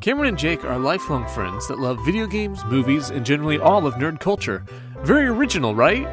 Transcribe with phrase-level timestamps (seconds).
[0.00, 3.94] Cameron and Jake are lifelong friends that love video games, movies, and generally all of
[3.94, 4.64] nerd culture.
[5.02, 6.06] Very original, right?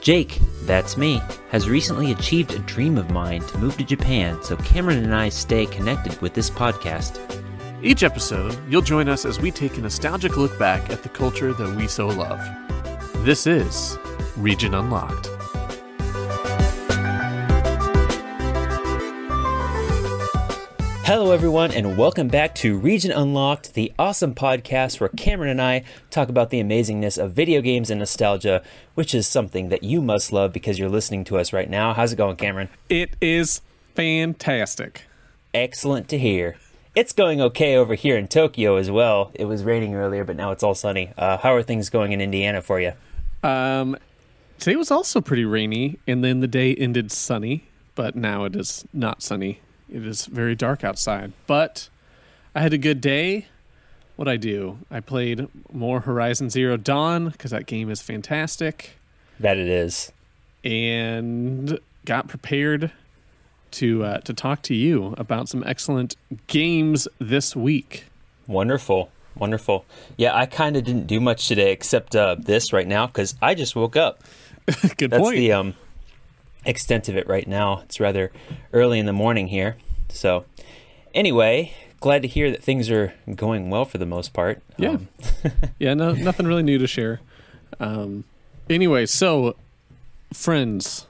[0.00, 4.56] Jake, that's me, has recently achieved a dream of mine to move to Japan so
[4.56, 7.20] Cameron and I stay connected with this podcast.
[7.82, 11.52] Each episode, you'll join us as we take a nostalgic look back at the culture
[11.52, 12.40] that we so love.
[13.24, 13.96] This is
[14.36, 15.29] Region Unlocked.
[21.10, 25.82] Hello, everyone, and welcome back to Region Unlocked, the awesome podcast where Cameron and I
[26.08, 28.62] talk about the amazingness of video games and nostalgia,
[28.94, 31.94] which is something that you must love because you're listening to us right now.
[31.94, 32.68] How's it going, Cameron?
[32.88, 33.60] It is
[33.96, 35.02] fantastic.
[35.52, 36.54] Excellent to hear.
[36.94, 39.32] It's going okay over here in Tokyo as well.
[39.34, 41.12] It was raining earlier, but now it's all sunny.
[41.18, 42.92] Uh, how are things going in Indiana for you?
[43.42, 43.96] Um,
[44.60, 47.64] today was also pretty rainy, and then the day ended sunny,
[47.96, 49.58] but now it is not sunny.
[49.90, 51.88] It is very dark outside, but
[52.54, 53.46] I had a good day.
[54.16, 54.78] What I do?
[54.90, 58.90] I played more Horizon Zero Dawn because that game is fantastic,
[59.40, 60.12] That it is.
[60.62, 62.92] and got prepared
[63.72, 66.16] to uh, to talk to you about some excellent
[66.48, 68.04] games this week.
[68.46, 69.10] Wonderful.
[69.36, 69.84] Wonderful.
[70.16, 73.54] Yeah, I kind of didn't do much today except uh, this right now because I
[73.54, 74.22] just woke up.
[74.98, 75.36] good That's point.
[75.36, 75.74] the um,
[76.64, 77.80] extent of it right now.
[77.84, 78.30] It's rather
[78.72, 79.76] early in the morning here.
[80.08, 80.44] So,
[81.14, 84.62] anyway, glad to hear that things are going well for the most part.
[84.76, 84.90] Yeah.
[84.90, 85.08] Um,
[85.78, 87.20] yeah, no, nothing really new to share.
[87.78, 88.24] Um,
[88.68, 89.56] anyway, so
[90.32, 91.06] friends,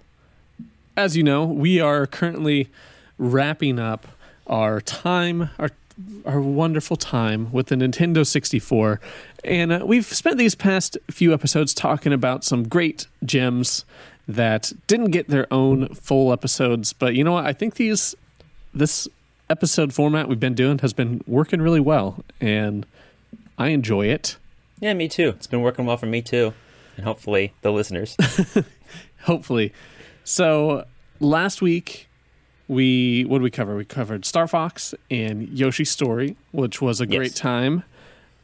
[0.96, 2.68] as you know, we are currently
[3.18, 4.06] wrapping up
[4.46, 5.70] our time, our
[6.24, 9.00] our wonderful time with the Nintendo 64,
[9.44, 13.84] and uh, we've spent these past few episodes talking about some great gems
[14.34, 16.92] that didn't get their own full episodes.
[16.92, 17.46] But you know what?
[17.46, 18.14] I think these
[18.72, 19.08] this
[19.48, 22.86] episode format we've been doing has been working really well, and
[23.58, 24.36] I enjoy it.
[24.80, 25.30] yeah, me too.
[25.30, 26.54] It's been working well for me too.
[26.96, 28.16] And hopefully the listeners.
[29.22, 29.72] hopefully.
[30.24, 30.84] So
[31.18, 32.08] last week
[32.68, 33.76] we what did we cover?
[33.76, 37.16] We covered Star Fox and Yoshi's Story, which was a Yes.
[37.16, 37.84] great time.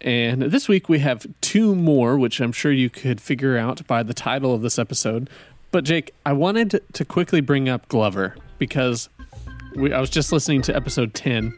[0.02, 4.02] And this week we have two more, which I'm sure you could figure out by
[4.02, 5.30] the title of this episode.
[5.76, 9.10] But Jake, I wanted to quickly bring up Glover because
[9.74, 11.54] we, I was just listening to episode 10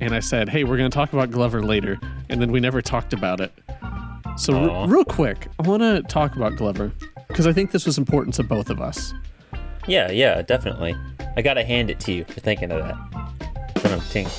[0.00, 1.98] and I said, hey, we're going to talk about Glover later.
[2.28, 3.52] And then we never talked about it.
[4.36, 6.92] So, r- real quick, I want to talk about Glover
[7.26, 9.12] because I think this was important to both of us.
[9.88, 10.94] yeah, yeah, definitely.
[11.36, 12.94] I got to hand it to you for thinking of that.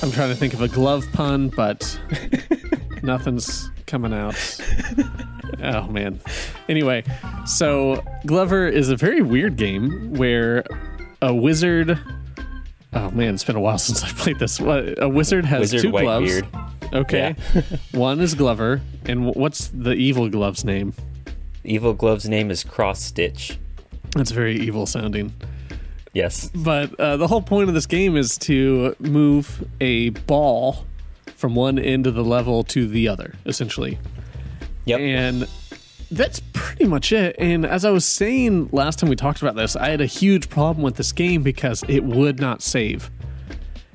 [0.02, 2.00] I'm trying to think of a glove pun, but
[3.02, 4.34] nothing's coming out.
[5.62, 6.20] Oh man.
[6.68, 7.04] Anyway,
[7.44, 10.64] so Glover is a very weird game where
[11.20, 11.98] a wizard.
[12.92, 14.58] Oh man, it's been a while since I played this.
[14.60, 16.42] A wizard has Wizard two gloves.
[16.42, 16.92] Whitebeard.
[16.92, 17.36] Okay,
[17.92, 20.94] one is Glover, and what's the evil glove's name?
[21.62, 23.58] Evil Glove's name is Cross Stitch.
[24.16, 25.34] That's very evil sounding.
[26.12, 26.50] Yes.
[26.54, 30.84] But uh, the whole point of this game is to move a ball
[31.40, 33.98] from one end of the level to the other, essentially.
[34.84, 35.00] Yep.
[35.00, 35.48] And
[36.10, 37.34] that's pretty much it.
[37.38, 40.50] And as I was saying last time we talked about this, I had a huge
[40.50, 43.10] problem with this game because it would not save.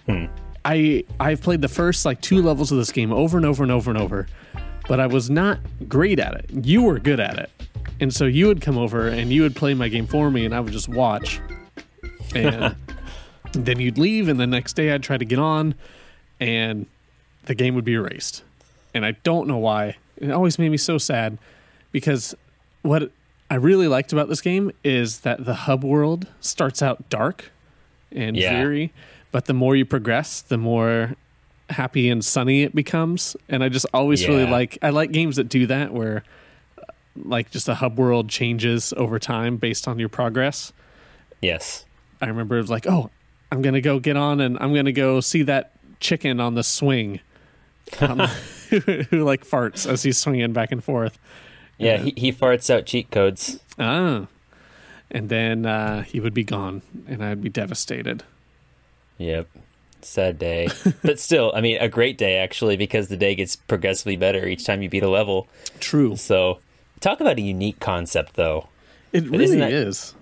[0.07, 0.25] Hmm.
[0.63, 3.71] I I've played the first like two levels of this game over and over and
[3.71, 4.27] over and over,
[4.87, 6.65] but I was not great at it.
[6.65, 7.51] You were good at it.
[7.99, 10.55] And so you would come over and you would play my game for me and
[10.55, 11.39] I would just watch.
[12.33, 12.75] And
[13.51, 15.75] then you'd leave and the next day I'd try to get on
[16.39, 16.87] and
[17.45, 18.43] the game would be erased.
[18.93, 19.97] And I don't know why.
[20.17, 21.37] It always made me so sad
[21.91, 22.33] because
[22.81, 23.11] what
[23.49, 27.51] I really liked about this game is that the hub world starts out dark
[28.11, 28.61] and Yeah.
[28.61, 28.93] dreary,
[29.31, 31.15] but the more you progress, the more
[31.71, 33.35] happy and sunny it becomes.
[33.49, 36.23] And I just always really like I like games that do that where
[36.77, 36.83] uh,
[37.23, 40.71] like just the hub world changes over time based on your progress.
[41.41, 41.85] Yes.
[42.21, 43.09] I remember it was like, oh,
[43.51, 47.19] I'm gonna go get on and I'm gonna go see that chicken on the swing,
[47.99, 48.19] um,
[48.69, 48.79] who,
[49.09, 51.17] who like farts as he's swinging back and forth.
[51.77, 53.59] Yeah, he, he farts out cheat codes.
[53.77, 54.27] Ah,
[55.11, 58.23] and then uh, he would be gone, and I'd be devastated.
[59.17, 59.47] Yep.
[60.01, 60.69] Sad day.
[61.03, 64.65] but still, I mean, a great day actually because the day gets progressively better each
[64.65, 65.47] time you beat a level.
[65.79, 66.59] True, So,
[66.99, 68.67] talk about a unique concept though.
[69.13, 70.13] it really isn't that- is.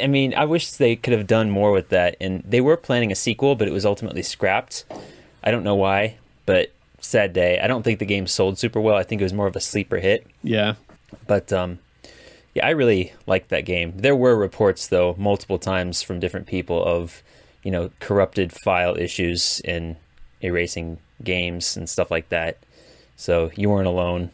[0.00, 2.16] I mean, I wish they could have done more with that.
[2.20, 4.84] And they were planning a sequel, but it was ultimately scrapped.
[5.42, 6.16] I don't know why,
[6.46, 6.70] but
[7.04, 7.60] sad day.
[7.60, 8.96] I don't think the game sold super well.
[8.96, 10.26] I think it was more of a sleeper hit.
[10.42, 10.74] Yeah,
[11.26, 11.78] But um,
[12.54, 13.92] yeah, I really liked that game.
[13.96, 17.22] There were reports, though, multiple times from different people of,
[17.62, 19.96] you know, corrupted file issues in
[20.40, 22.58] erasing games and stuff like that.
[23.16, 24.30] So you weren't alone,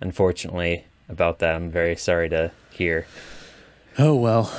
[0.00, 1.54] unfortunately, about that.
[1.54, 3.06] I'm very sorry to hear.
[3.98, 4.50] Oh well,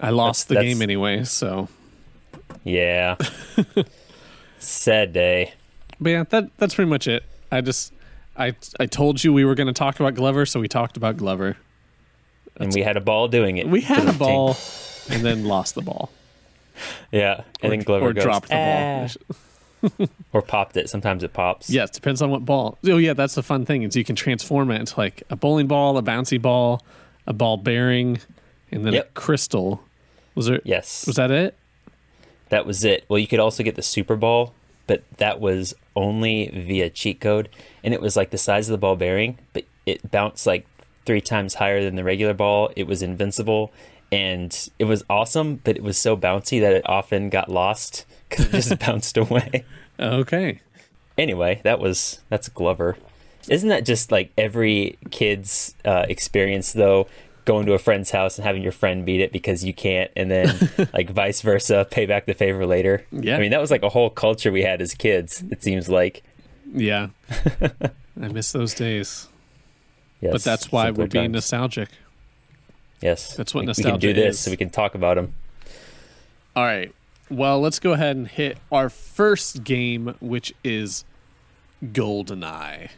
[0.00, 1.24] I lost That's- the that's- game anyway.
[1.24, 1.68] So,
[2.64, 3.16] Yeah.
[4.58, 5.52] Sad day.
[6.00, 7.22] But yeah, that that's pretty much it.
[7.50, 7.92] I just
[8.36, 11.16] I I told you we were going to talk about Glover, so we talked about
[11.16, 11.56] Glover.
[12.58, 13.68] and we had a ball doing it.
[13.68, 14.56] We had a ball
[15.10, 16.10] and then lost the ball.
[17.12, 17.42] Yeah.
[17.62, 19.08] And then Glover or goes, dropped the "Ah,"
[19.98, 20.08] ball.
[20.32, 20.88] or popped it.
[20.90, 21.70] Sometimes it pops.
[21.70, 22.76] Yes, depends on what ball.
[22.86, 25.66] Oh yeah, that's the fun thing is you can transform it into like a bowling
[25.68, 26.82] ball, a bouncy ball,
[27.26, 28.18] a ball bearing,
[28.72, 29.08] and then Yep.
[29.08, 29.82] a crystal.
[30.34, 30.60] Was there?
[30.64, 31.06] Yes.
[31.06, 31.56] Was that it?
[32.50, 33.04] That was it.
[33.08, 34.52] Well, you could also get the Super Ball,
[34.86, 37.48] but that was only via cheat code,
[37.82, 40.66] and it was like the size of the ball bearing, but it bounced like
[41.04, 42.70] three times higher than the regular ball.
[42.76, 43.72] It was invincible,
[44.12, 48.46] and it was awesome, but it was so bouncy that it often got lost because
[48.46, 49.64] it just bounced away.
[49.98, 50.60] Okay.
[51.18, 52.96] Anyway, that was that's Glover.
[53.48, 57.06] Isn't that just like every kid's uh, experience though?
[57.46, 60.30] Going to a friend's house and having your friend beat it because you can't, and
[60.30, 63.06] then like vice versa, pay back the favor later.
[63.10, 63.36] Yeah.
[63.36, 65.42] I mean that was like a whole culture we had as kids.
[65.50, 66.22] It seems like.
[66.74, 67.08] Yeah.
[68.20, 69.28] I miss those days.
[70.20, 71.34] Yes, but that's why we're being times.
[71.34, 71.88] nostalgic.
[73.00, 74.40] Yes, that's what we, we can do this is.
[74.40, 75.34] so we can talk about them.
[76.54, 76.92] All right.
[77.30, 81.04] Well, let's go ahead and hit our first game, which is
[81.84, 82.90] GoldenEye.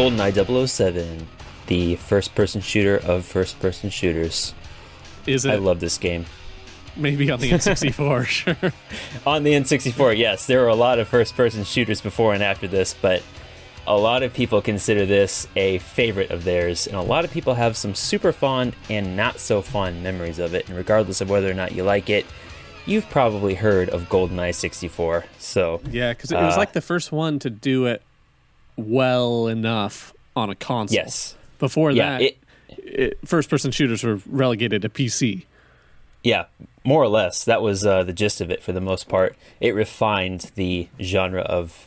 [0.00, 1.26] GoldenEye 007,
[1.66, 4.54] the first-person shooter of first-person shooters.
[5.26, 6.24] Is it I love this game.
[6.96, 8.24] maybe on the N64?
[8.24, 8.56] sure.
[9.26, 12.66] On the N64, yes, there were a lot of first person shooters before and after
[12.66, 13.22] this, but
[13.86, 17.52] a lot of people consider this a favorite of theirs, and a lot of people
[17.52, 20.66] have some super fond and not so fond memories of it.
[20.70, 22.24] And regardless of whether or not you like it,
[22.86, 25.26] you've probably heard of GoldenEye 64.
[25.38, 28.00] So, Yeah, because it was Uh, like the first one to do it
[28.80, 30.94] well enough on a console.
[30.96, 31.36] yes.
[31.58, 32.38] Before Yeah, that, it,
[32.78, 35.44] it, first-person shooters were relegated to PC.
[36.22, 36.46] yeah,
[36.84, 37.44] more or less.
[37.44, 39.36] That was uh, the gist of it for the most part.
[39.60, 41.86] It refined the genre of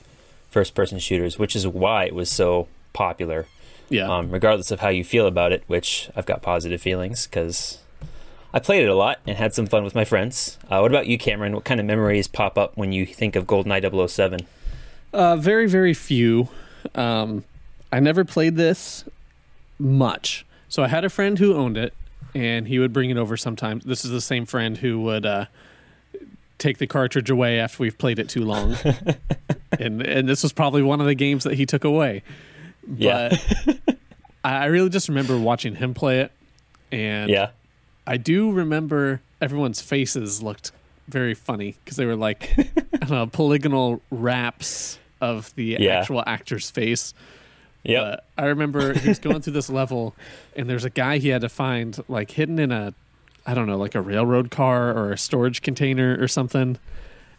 [0.51, 3.47] first person shooters, which is why it was so popular.
[3.89, 4.07] Yeah.
[4.11, 7.77] um, regardless of how you feel about it, which I've got positive feelings because
[8.53, 10.57] I played it a lot and had some fun with my friends.
[10.69, 11.53] Uh, what about you, Cameron?
[11.53, 14.47] What kind of memories pop up when you think of GoldenEye 007?
[15.11, 16.49] Uh, very, very few.
[16.95, 17.43] Um,
[17.91, 19.05] I never played this
[19.79, 20.45] much.
[20.69, 21.93] So I had a friend who owned it,
[22.33, 23.83] and he would bring it over sometimes.
[23.83, 25.45] This is the same friend who would uh,
[26.57, 28.75] take the cartridge away after we've played it too long.
[29.79, 32.23] and and this was probably one of the games that he took away.
[32.95, 33.35] Yeah.
[33.65, 33.77] But
[34.43, 36.31] I I really just remember watching him play it,
[36.91, 37.49] and Yeah,
[38.07, 40.71] I do remember everyone's faces looked
[41.07, 45.99] very funny because they were like I don't know, polygonal wraps of the Yeah.
[45.99, 47.13] actual actor's face.
[47.83, 50.15] Yeah, I remember he was going through this level,
[50.55, 52.93] and there's a guy he had to find like hidden in a,
[53.45, 56.77] I don't know, like a railroad car or a storage container or something.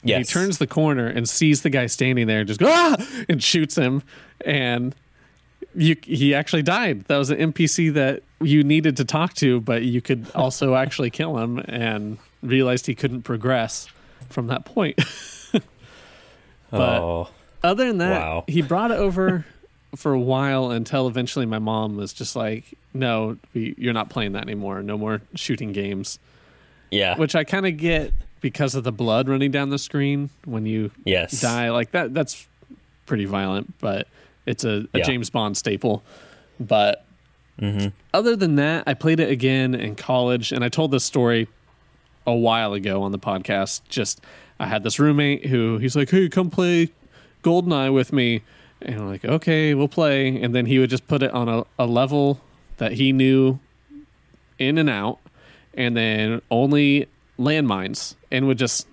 [0.03, 0.19] yes.
[0.29, 2.97] He turns the corner and sees the guy standing there and just goes, ah!
[3.29, 4.03] and shoots him.
[4.45, 4.95] And
[5.75, 7.05] you, he actually died.
[7.07, 11.09] That was an NPC that you needed to talk to, but you could also actually
[11.09, 13.89] kill him and realized he couldn't progress
[14.29, 14.99] from that point.
[16.71, 17.29] but- oh,
[17.65, 18.45] Other than that, Wow.
[18.47, 19.45] he brought it over
[19.97, 24.33] for a while until eventually my mom was just like, no, we, you're not playing
[24.33, 24.83] that anymore.
[24.83, 26.19] No more shooting games,
[26.91, 30.67] yeah, which I kind of get because of the blood running down the screen when
[30.67, 31.71] you yes, die.
[31.71, 32.47] Like that that's
[33.07, 34.09] pretty violent but
[34.47, 35.05] it's a, a Yeah.
[35.05, 36.03] james bond staple.
[36.61, 37.05] But
[37.59, 41.47] hmm other than that i played it again in college and i told this story
[42.27, 43.81] a while ago on the podcast.
[43.89, 44.21] Just
[44.59, 46.91] i had this roommate who he's like hey come play
[47.45, 48.43] goldeneye with me
[48.83, 51.65] and i'm like okay we'll play and then he would just put it on a,
[51.79, 52.41] a level
[52.79, 53.59] that he knew
[54.59, 55.19] in and out
[55.75, 57.09] and then only
[57.39, 58.87] landmines and would just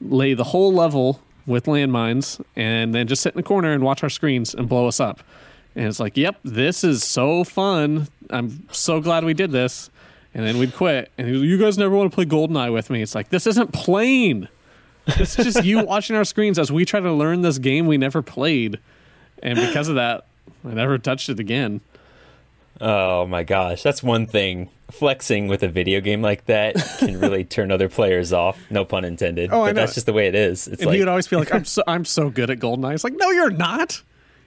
[0.00, 4.02] lay the whole level with landmines and then just sit in the corner and watch
[4.02, 5.20] our screens and blow us up.
[5.74, 8.08] And it's like, yep, this is so fun.
[8.30, 9.90] I'm so glad we did this.
[10.34, 11.10] And then we'd quit.
[11.16, 13.02] And you guys never want to play GoldenEye with me.
[13.02, 14.48] It's like, this isn't playing.
[15.18, 18.22] Is just you watching our screens as we try to learn this game we never
[18.22, 18.78] played.
[19.42, 20.26] And because of that,
[20.64, 21.80] I never touched it again.
[22.80, 24.68] Oh my gosh, that's one thing.
[24.90, 28.58] Flexing with a video game like that can really turn other players off.
[28.70, 29.50] No pun intended.
[29.52, 30.66] Oh, I but that's just the way it is.
[30.68, 32.94] It's And like would always be like, I'm so, I'm so good at GoldenEye.
[32.94, 34.02] It's like, no, you're not.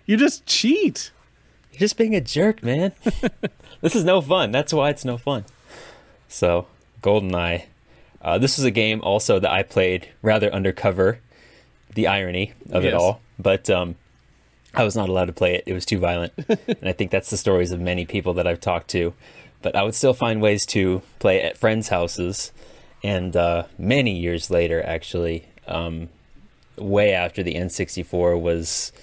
[0.06, 1.12] You just cheat.
[1.72, 2.94] You're just being a jerk, man.
[3.82, 4.52] this is no fun.
[4.52, 5.46] That's why it's no fun.
[6.28, 6.68] So,
[7.04, 7.66] GoldenEye.
[8.24, 11.20] Uh, this is a game also that I played rather undercover.
[11.94, 13.96] The irony of it all, but um,
[14.74, 15.64] I was not allowed to play it.
[15.66, 18.62] It was too violent, and I think that's the stories of many people that I've
[18.62, 19.14] talked to.
[19.62, 22.54] But I would still find ways to play at friends' houses,
[23.04, 26.08] and uh, many years later, actually, um,
[26.78, 28.94] way after the N64 was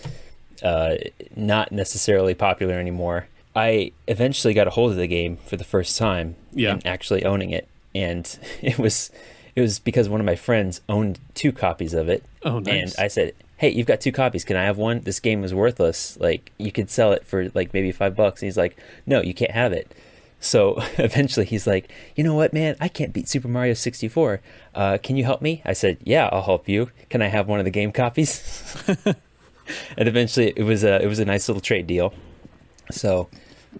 [0.63, 0.95] uh,
[1.37, 5.99] not necessarily popular anymore, I eventually got a hold of the game for the first
[5.99, 6.73] time Yeah.
[6.73, 7.69] and actually owning it.
[7.99, 9.11] And it was
[9.55, 12.25] it was because one of my friends owned two copies of it.
[12.45, 12.95] Oh, nice.
[12.95, 14.45] And I said, "Hey, you've got two copies.
[14.45, 15.01] Can I have one?
[15.01, 16.17] This game was worthless.
[16.21, 19.35] Like you could sell it for like maybe five bucks." And he's like, "No, you
[19.35, 19.93] can't have it."
[20.41, 22.77] So eventually he's like, "You know what, man?
[22.81, 24.41] I can't beat Super Mario 64.
[24.75, 26.91] Uh, can you help me?" I said, "Yeah, I'll help you.
[27.11, 28.77] Can I have one of the game copies?"
[29.97, 32.15] and eventually it was a it was a nice little trade deal.
[32.91, 33.29] So,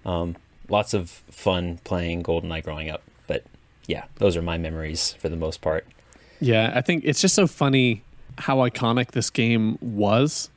[0.05, 0.35] um,
[0.67, 3.01] lots of fun playing GoldenEye growing up.
[3.89, 5.85] Yeah, those are my memories for the most part.
[6.39, 8.03] Yeah, I think it's just so funny
[8.37, 10.49] how iconic this game was,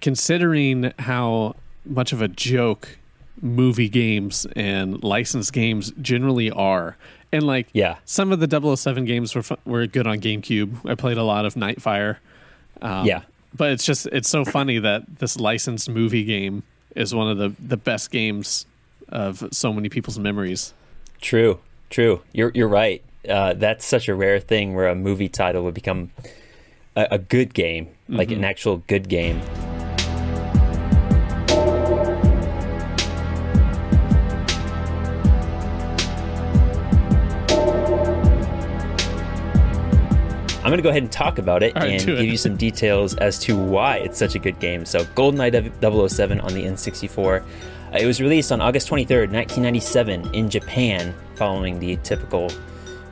[0.00, 2.98] considering how much of a joke
[3.40, 6.96] movie games and licensed games generally are.
[7.30, 7.96] And like, Yeah.
[8.04, 10.88] some of the 007 games were were good on GameCube.
[10.90, 12.16] I played a lot of Nightfire.
[12.80, 13.22] Um, Yeah.
[13.56, 16.62] but it's just it's so funny that this licensed movie game
[16.96, 18.66] is one of the the best games
[19.08, 20.72] of so many people's memories.
[21.20, 21.58] True,
[21.92, 22.22] true.
[22.32, 23.04] You're you're right.
[23.28, 26.10] Uh, that's such a rare thing where a movie title would become
[26.96, 29.40] a, a good game, like an actual good game.
[40.64, 42.24] I'm going to go ahead and talk about it right, and give it.
[42.24, 44.84] you some details as to why it's such a good game.
[44.84, 47.44] So, GoldenEye 007 on the N64.
[47.92, 52.50] Uh, it was released on August 23rd, 1997, in Japan, following the typical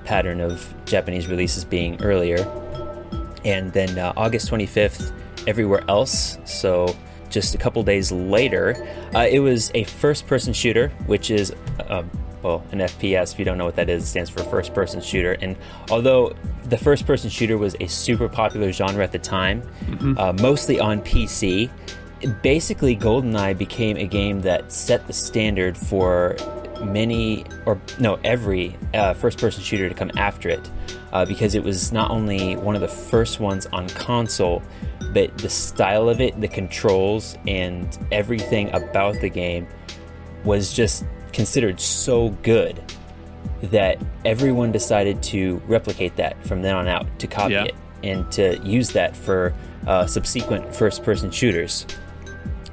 [0.04, 2.38] pattern of Japanese releases being earlier.
[3.44, 5.12] And then uh, August 25th,
[5.46, 6.38] everywhere else.
[6.44, 6.96] So,
[7.28, 8.74] just a couple days later,
[9.14, 11.52] uh, it was a first person shooter, which is,
[11.88, 12.02] uh,
[12.42, 13.32] well, an FPS.
[13.34, 15.32] If you don't know what that is, it stands for first person shooter.
[15.40, 15.56] And
[15.90, 16.34] although
[16.64, 19.62] the first person shooter was a super popular genre at the time,
[20.18, 21.70] uh, mostly on PC,
[22.42, 26.36] basically GoldenEye became a game that set the standard for
[26.82, 30.70] many, or no, every uh, first person shooter to come after it.
[31.12, 34.62] Uh, because it was not only one of the first ones on console,
[35.12, 39.66] but the style of it, the controls, and everything about the game
[40.44, 42.80] was just considered so good
[43.62, 47.64] that everyone decided to replicate that from then on out to copy Yeah.
[47.64, 47.74] it
[48.04, 49.52] and to use that for
[49.88, 51.86] uh, subsequent first person shooters.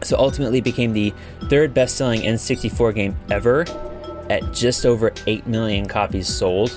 [0.04, 1.14] So ultimately became the
[1.50, 3.66] third best selling N64 game ever
[4.30, 6.72] at just over 8 million copies sold,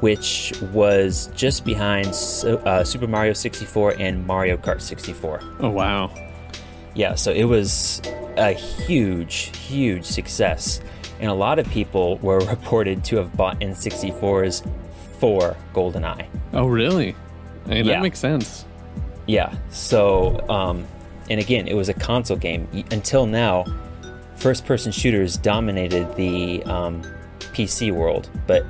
[0.00, 5.40] which was just behind uh, Super Mario 64 and Mario Kart 64.
[5.60, 6.10] Oh wow.
[6.94, 8.00] Yeah, so it was
[8.36, 10.80] a huge, huge success.
[11.20, 14.68] And a lot of people were reported to have bought N64s
[15.20, 16.26] for GoldenEye.
[16.52, 17.14] Oh really?
[17.66, 17.94] I mean, Yeah.
[17.94, 18.64] that makes sense.
[19.26, 20.86] Yeah, so, um,
[21.30, 22.68] and again, it was a console game.
[22.90, 23.64] Until now,
[24.36, 27.02] first person shooters dominated the um,
[27.52, 28.64] PC world, but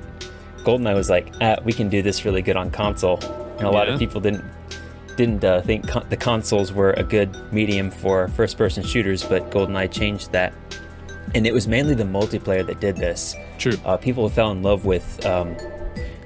[0.59, 3.19] GoldenEye was like, ah, we can do this really good on console.
[3.59, 4.45] And a lot of people didn't
[5.17, 9.49] didn't uh, think con- the consoles were a good medium for first person shooters, but
[9.51, 10.53] GoldenEye changed that.
[11.35, 13.37] And it was mainly the multiplayer that did this.
[13.59, 13.77] True.
[13.85, 15.55] Uh, people fell in love with um,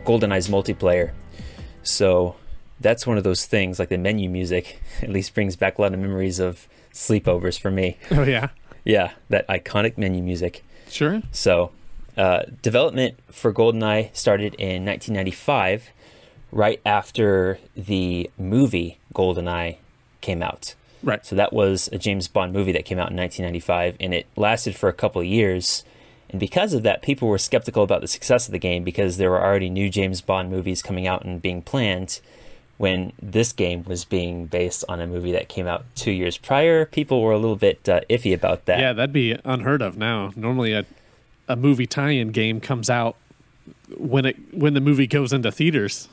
[0.04, 1.12] GoldenEye's multiplayer.
[1.82, 2.36] So
[2.80, 5.94] that's one of those things, like the menu music, at least brings back a lot
[5.94, 7.96] of memories of sleepovers for me.
[8.10, 8.48] Oh yeah.
[8.84, 10.64] Yeah, that iconic menu music.
[10.88, 11.20] Sure.
[11.30, 11.72] So,
[12.16, 15.90] uh, development for GoldenEye started in 1995,
[16.50, 19.76] right after the movie GoldenEye
[20.20, 20.74] came out.
[21.02, 21.24] Right.
[21.24, 24.74] So that was a James Bond movie that came out in 1995, and it lasted
[24.74, 25.84] for a couple of years.
[26.30, 29.30] And because of that, people were skeptical about the success of the game because there
[29.30, 32.20] were already new James Bond movies coming out and being planned.
[32.78, 36.86] When this game was being based on a movie that came out two years prior,
[36.86, 38.78] people were a little bit uh, iffy about that.
[38.78, 40.32] Yeah, that'd be unheard of now.
[40.36, 40.86] Normally, a
[41.48, 43.16] a movie tie-in game comes out
[43.96, 46.08] when it when the movie goes into theaters.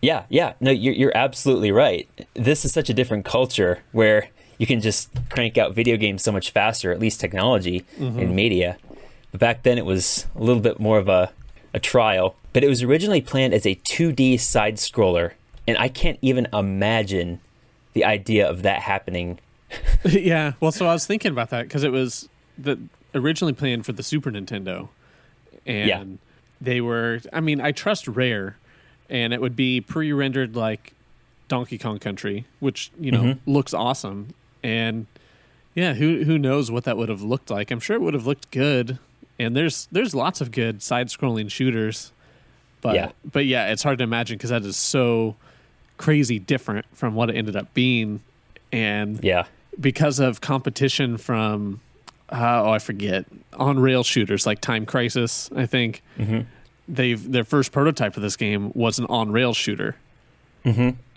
[0.00, 0.54] Yeah, yeah.
[0.60, 2.08] No, you're, you're absolutely right.
[2.34, 6.30] This is such a different culture where you can just crank out video games so
[6.30, 8.76] much faster, at least technology and media.
[9.30, 11.32] But back then it was a little bit more of a,
[11.72, 12.36] a trial.
[12.52, 15.32] But it was originally planned as a 2D side scroller.
[15.66, 17.40] And I can't even imagine
[17.94, 19.38] the idea of that happening.
[20.04, 20.52] yeah.
[20.60, 22.28] Well, so I was thinking about that because it was
[22.58, 22.78] that
[23.14, 24.88] originally planned for the Super Nintendo,
[25.66, 26.04] and Yeah.
[26.60, 27.20] they were.
[27.32, 28.56] I mean, I trust Rare,
[29.08, 30.92] and it would be pre-rendered like
[31.48, 33.50] Donkey Kong Country, which you know Mm-hmm.
[33.50, 35.06] looks awesome, and
[35.74, 37.70] yeah, who who knows what that would have looked like?
[37.70, 38.98] I'm sure it would have looked good.
[39.38, 42.12] And there's there's lots of good side-scrolling shooters,
[42.80, 43.10] but Yeah.
[43.32, 45.34] but yeah, it's hard to imagine because that is so
[45.96, 48.20] crazy different from what it ended up being,
[48.72, 49.44] and Yeah.
[49.80, 51.80] because of competition from
[52.30, 56.02] uh, oh I forget on rail shooters like Time Crisis I think
[56.88, 59.96] they've their first prototype of this game was an on rail shooter.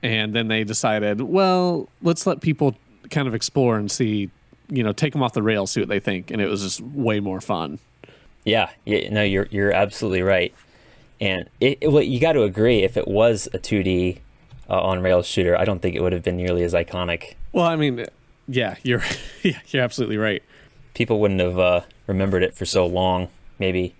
[0.04, 2.76] And then they decided well let's let people
[3.10, 4.30] kind of explore and see
[4.70, 6.30] you know take them off the rails see what they think.
[6.32, 7.80] And it was just way more fun.
[8.44, 10.54] Yeah, yeah, no, you're you're absolutely right,
[11.20, 12.84] and it, it- well, you got to agree.
[12.84, 14.20] If it was a 2D
[14.70, 17.36] uh, on rails shooter, I don't think it would have been nearly as iconic.
[17.54, 18.06] well I mean
[18.48, 19.04] yeah you're
[19.44, 20.44] yeah you're absolutely right
[20.98, 23.28] People wouldn't have uh, remembered it for so long,
[23.60, 23.94] maybe.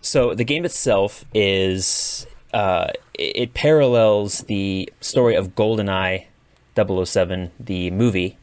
[0.00, 6.26] So the game itself is uh, it, it parallels the story of GoldenEye
[6.74, 8.36] 007, the movie,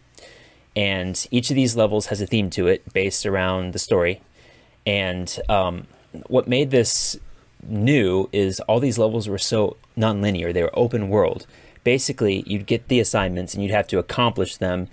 [0.74, 4.22] and each of these levels has a theme to it based around the story.
[4.86, 5.88] And um,
[6.27, 7.19] what made this
[7.67, 11.46] new is all these levels were so non-linear; they were open world.
[11.88, 14.89] Basically, you'd get the assignments and you'd have to accomplish them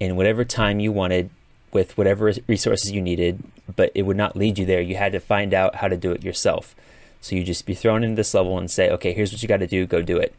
[0.00, 1.30] in whatever time you wanted,
[1.72, 3.44] with whatever resources you needed.
[3.76, 4.80] But it would not lead you there.
[4.80, 6.74] You had to find out how to do it yourself.
[7.20, 9.58] So you'd just be thrown into this level and say, "Okay, here's what you got
[9.58, 9.86] to do.
[9.86, 10.34] Go do it."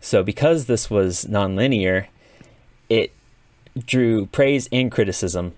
[0.00, 2.08] So because this was non-linear,
[2.88, 3.12] it
[3.86, 5.52] drew praise and criticism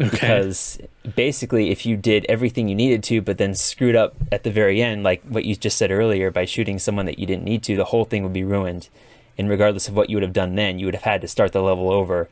[0.00, 0.78] okay because
[1.16, 4.80] basically if you did everything you needed to but then screwed up at the very
[4.80, 7.76] end like what you just said earlier by shooting someone that you didn't need to
[7.76, 8.88] the whole thing would be ruined
[9.38, 11.52] and regardless of what you would have done then you would have had to start
[11.52, 12.28] the level over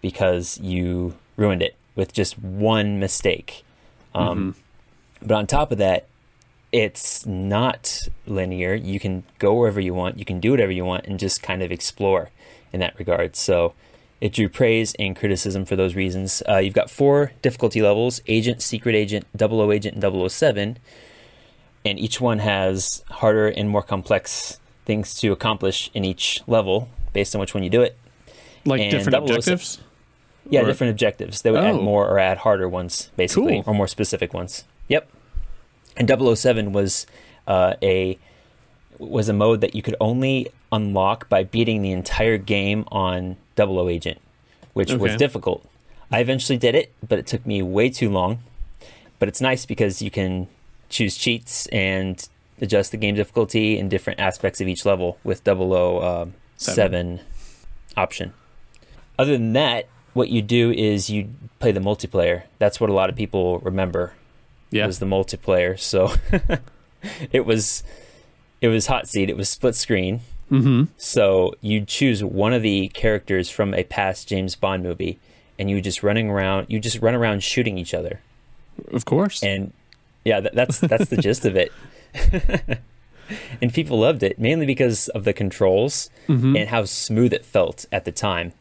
[0.00, 3.64] because you ruined it with just one mistake.
[4.14, 4.54] Um,
[5.22, 6.06] but on top of that
[6.72, 8.74] it's not linear.
[8.74, 10.18] You can go wherever you want.
[10.18, 12.30] You can do whatever you want and just kind of explore
[12.72, 13.34] in that regard.
[13.34, 13.74] So
[14.20, 16.42] it drew praise and criticism for those reasons.
[16.48, 20.78] Uh, you've got four difficulty levels Agent, Secret Agent, 00 Agent, and 007.
[21.84, 24.59] And each one has harder and more complex
[24.90, 27.96] things to accomplish in each level based on which one you do it.
[28.66, 29.78] like and different 007 objectives
[30.48, 31.42] Yeah, Or- different objectives.
[31.42, 31.70] They would Oh.
[31.70, 33.64] add more or add harder ones, basically, Cool.
[33.66, 34.64] or more specific ones.
[34.88, 35.04] Yep.
[35.96, 37.06] And 007 was
[37.46, 38.18] uh, a
[38.98, 40.36] was a mode that you could only
[40.72, 44.18] unlock by beating the entire game on 00 Agent,
[44.74, 45.60] which was difficult.
[46.12, 48.40] I eventually did it, but it took me way too long.
[49.18, 50.48] But it's nice because you can
[50.90, 52.16] choose cheats and
[52.60, 57.20] adjust the game difficulty in different aspects of each level with 007 Seven.
[57.96, 58.32] option.
[59.18, 62.42] Other than that, what you do is you play the multiplayer.
[62.58, 64.14] That's what a lot of people remember
[64.70, 65.78] yeah was the multiplayer.
[65.78, 66.12] So
[67.32, 67.82] it was
[68.60, 69.30] it was hot seat.
[69.30, 70.20] It was split screen.
[70.50, 75.18] mm-hmm So you'd choose one of the characters from a past James Bond movie,
[75.58, 76.66] and you just running around.
[76.68, 78.20] You just run around shooting each other,
[78.92, 79.72] of course and
[80.24, 81.72] yeah, that, that's that's the gist of it.
[83.60, 86.58] and people loved it mainly because of the controls Mhm.
[86.58, 88.52] and how smooth it felt at the time.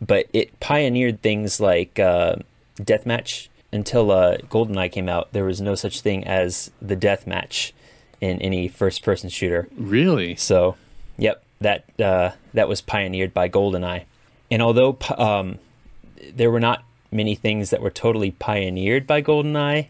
[0.00, 2.36] But it pioneered things like uh,
[2.78, 3.48] deathmatch.
[3.72, 7.72] Until uh, GoldenEye came out, there was no such thing as the deathmatch
[8.20, 9.66] in any first-person shooter.
[9.76, 10.76] really So,
[11.18, 14.04] yep, that uh, that was pioneered by GoldenEye.
[14.50, 15.58] And although um,
[16.32, 19.88] there were not many things that were totally pioneered by GoldenEye,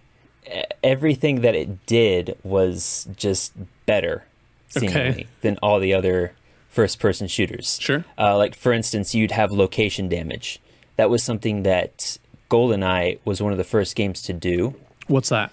[0.83, 3.53] everything that it did was just
[3.87, 4.25] better,
[4.69, 5.27] seemingly, Okay.
[5.41, 6.33] than all the other
[6.71, 7.79] first-person shooters.
[7.81, 8.05] Sure.
[8.19, 10.59] Uh, like for instance, you'd have location damage.
[10.97, 12.19] That was something that
[12.51, 14.75] GoldenEye was one of the first games to do.
[15.07, 15.53] what's that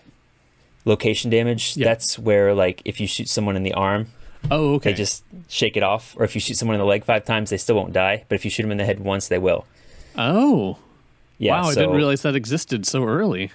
[0.84, 1.78] Location damage.
[1.78, 1.86] Yeah.
[1.86, 4.08] That's where like if you shoot someone in the arm,
[4.50, 6.16] oh okay they just shake it off.
[6.18, 8.26] Or if you shoot someone in the leg five times, they still won't die.
[8.28, 9.66] But if you shoot them in the head once, they will.
[10.18, 10.78] oh
[11.38, 11.62] Yeah.
[11.62, 13.52] wow i didn't realize that existed so early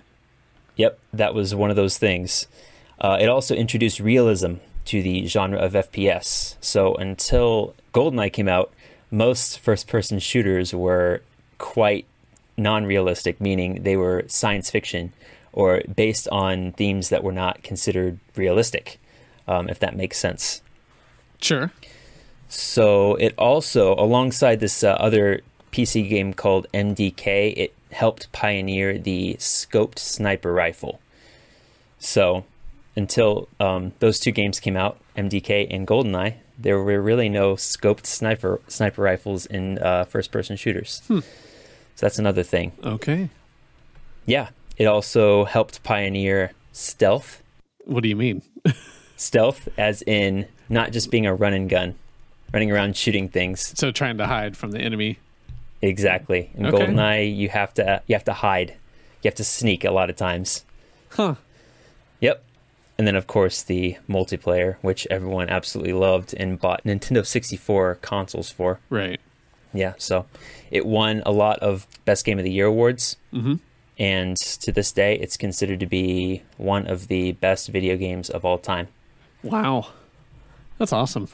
[0.76, 2.46] Yep, that was one of those things.
[3.00, 4.54] Uh, it also introduced realism
[4.86, 6.56] to the genre of FPS.
[6.60, 8.72] So until GoldenEye came out,
[9.10, 11.22] most first-person shooters were
[11.58, 12.06] quite
[12.56, 15.12] non-realistic, meaning they were science fiction
[15.52, 19.00] or based on themes that were not considered realistic,
[19.48, 20.62] um, if that makes sense.
[21.40, 21.72] sure
[22.48, 25.40] So it also, alongside this uh, other
[25.72, 31.00] PC game called MDK, it helped pioneer the scoped sniper rifle.
[31.98, 32.44] So
[32.94, 38.06] until um, those two games came out, MDK and GoldenEye, there were really no scoped
[38.06, 41.02] sniper sniper rifles in uh, first-person shooters.
[41.96, 42.72] So that's another thing.
[42.84, 43.30] okay
[44.26, 44.48] Yeah.
[44.76, 47.42] It also helped pioneer stealth.
[47.86, 48.42] What do you mean?
[49.16, 51.94] Stealth, as in not just being a run and gun,
[52.52, 53.72] running around shooting things.
[53.78, 55.18] So trying to hide from the enemy.
[55.82, 56.50] Exactly.
[56.54, 56.86] In Okay.
[56.86, 58.70] GoldenEye, you have to you have to hide.
[59.22, 60.64] You have to sneak a lot of times.
[61.10, 61.34] Huh.
[62.20, 62.42] Yep.
[62.98, 68.50] And then of course the multiplayer, which everyone absolutely loved and bought Nintendo 64 consoles
[68.50, 68.80] for.
[68.88, 69.20] Right.
[69.74, 70.24] Yeah, so
[70.70, 73.16] it won a lot of best game of the year awards.
[73.34, 73.60] Mhm.
[73.98, 78.44] And to this day, it's considered to be one of the best video games of
[78.44, 78.88] all time.
[79.42, 79.88] Wow.
[80.78, 81.28] That's awesome.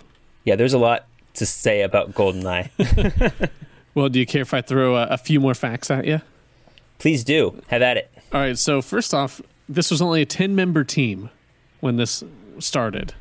[0.45, 2.71] Yeah, there's a lot to say about GoldenEye.
[3.95, 6.21] Well, do you care if I throw a, a few more facts at you?
[6.99, 8.11] Please do have at it.
[8.33, 8.59] All right.
[8.59, 11.31] So first off, this was only a ten-member team
[11.81, 12.23] when this
[12.59, 13.15] started.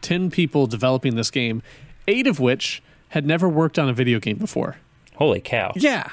[0.00, 1.62] Ten people developing this game,
[2.06, 4.76] eight of which had never worked on a video game before.
[5.16, 5.72] Holy cow!
[5.74, 6.10] Yeah.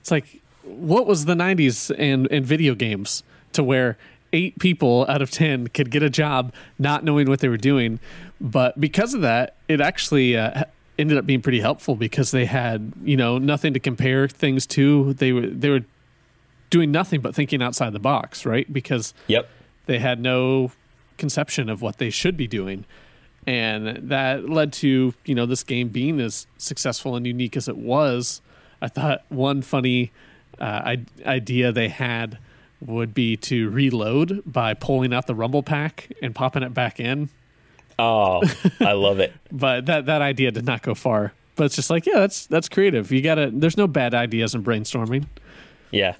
[0.00, 3.98] It's like, what was the 90s and, and video games to where
[4.32, 8.00] eight people out of 10 could get a job not knowing what they were doing?
[8.40, 10.64] But because of that, it actually uh,
[11.00, 15.14] ended up being pretty helpful because they had, you know, nothing to compare things to.
[15.14, 15.80] They were, they were
[16.70, 18.70] doing nothing but thinking outside the box, right?
[18.72, 19.48] Because Yep.
[19.86, 20.70] they had no
[21.18, 22.84] conception of what they should be doing
[23.46, 27.76] and that led to you know this game being as successful and unique as it
[27.76, 28.40] was
[28.82, 30.12] i thought one funny
[30.58, 32.38] uh, I- idea they had
[32.80, 37.28] would be to reload by pulling out the rumble pack and popping it back in
[38.00, 38.42] Oh,
[38.80, 39.32] I love it.
[39.52, 42.68] but that that idea did not go far but it's just like yeah that's that's
[42.68, 45.26] creative you gotta there's no bad ideas in brainstorming
[45.90, 46.14] Yeah.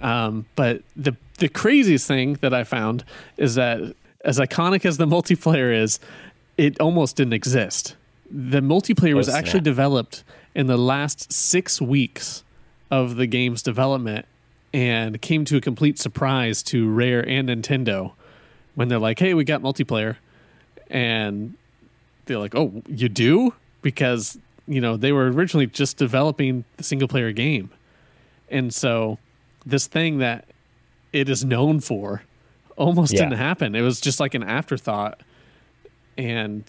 [0.00, 3.04] Um, but the the craziest thing that I found
[3.36, 3.80] is that
[4.24, 5.98] as iconic as the multiplayer is,
[6.56, 7.96] it almost didn't exist.
[8.30, 12.42] The multiplayer was actually developed in the last six weeks
[12.90, 14.26] of the game's development
[14.74, 18.12] and came to a complete surprise to Rare and Nintendo
[18.74, 20.16] when they're like, "Hey, we got multiplayer,"
[20.90, 21.54] and
[22.26, 27.08] they're like, "Oh, you do?" Because you know they were originally just developing the single
[27.08, 27.70] player game,
[28.50, 29.18] and so
[29.64, 30.44] this thing that
[31.12, 32.22] it is known for
[32.76, 33.20] almost Yeah.
[33.24, 33.74] didn't happen.
[33.74, 35.20] It was just like an afterthought,
[36.18, 36.64] and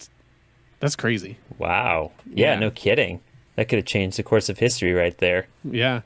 [0.80, 1.38] that's crazy.
[1.58, 2.12] Wow.
[2.32, 2.58] Yeah, Yeah.
[2.60, 3.20] no kidding.
[3.56, 5.48] That could have changed the course of history right there.
[5.64, 6.02] Yeah.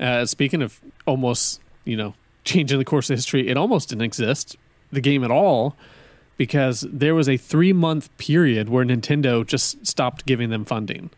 [0.00, 2.14] Uh, speaking of almost, you know,
[2.44, 4.56] changing the course of history, it almost didn't exist
[4.90, 5.76] the game at all
[6.36, 11.10] because there was a three month period where Nintendo just stopped giving them funding.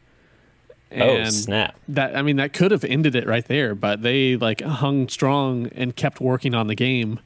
[0.97, 1.77] oh, snap.
[1.89, 5.69] that I mean that could have ended it right there, but they like hung strong
[5.75, 7.21] and kept working on the game.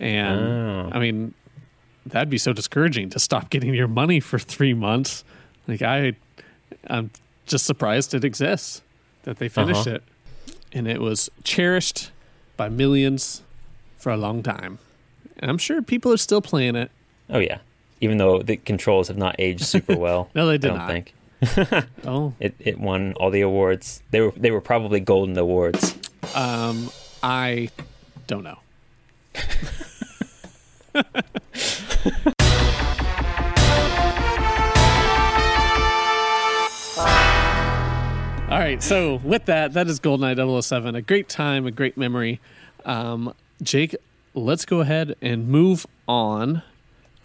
[0.00, 0.90] And Oh.
[0.92, 1.34] I mean,
[2.04, 5.24] that'd be so discouraging to stop getting your money for three months.
[5.66, 6.14] Like I,
[6.88, 7.10] I'm
[7.46, 8.82] just surprised it exists
[9.22, 9.96] that they finished Uh-huh.
[9.96, 10.02] it,
[10.72, 12.10] and it was cherished
[12.58, 13.42] by millions
[13.96, 14.78] for a long time.
[15.38, 16.90] And I'm sure people are still playing it.
[17.30, 17.58] Oh, yeah.
[18.00, 20.28] Even though the controls have not aged super well.
[20.34, 20.90] No, they did I don't not.
[20.90, 21.14] think.
[22.06, 24.02] Oh, It, it won all the awards.
[24.10, 25.94] They were they were probably golden awards.
[26.34, 26.90] um,
[27.22, 27.68] I
[28.26, 28.58] don't know.
[38.46, 40.94] All right, so with that, that is GoldenEye 007.
[40.94, 42.40] A great time, a great memory.
[42.84, 43.96] Um, Jake,
[44.34, 46.62] let's go ahead and move on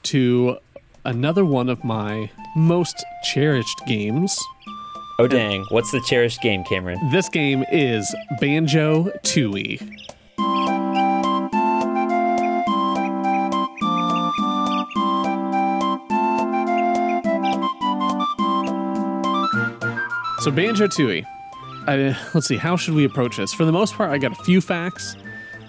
[0.03, 0.57] to
[1.05, 4.37] another one of my most cherished games.
[5.19, 5.65] Oh dang!
[5.69, 6.97] What's the cherished game, Cameron?
[7.11, 9.79] This game is Banjo Tooie.
[20.39, 21.25] So Banjo Tooie.
[21.85, 22.55] I, let's see.
[22.55, 23.53] How should we approach this?
[23.53, 25.17] For the most part, I got a few facts,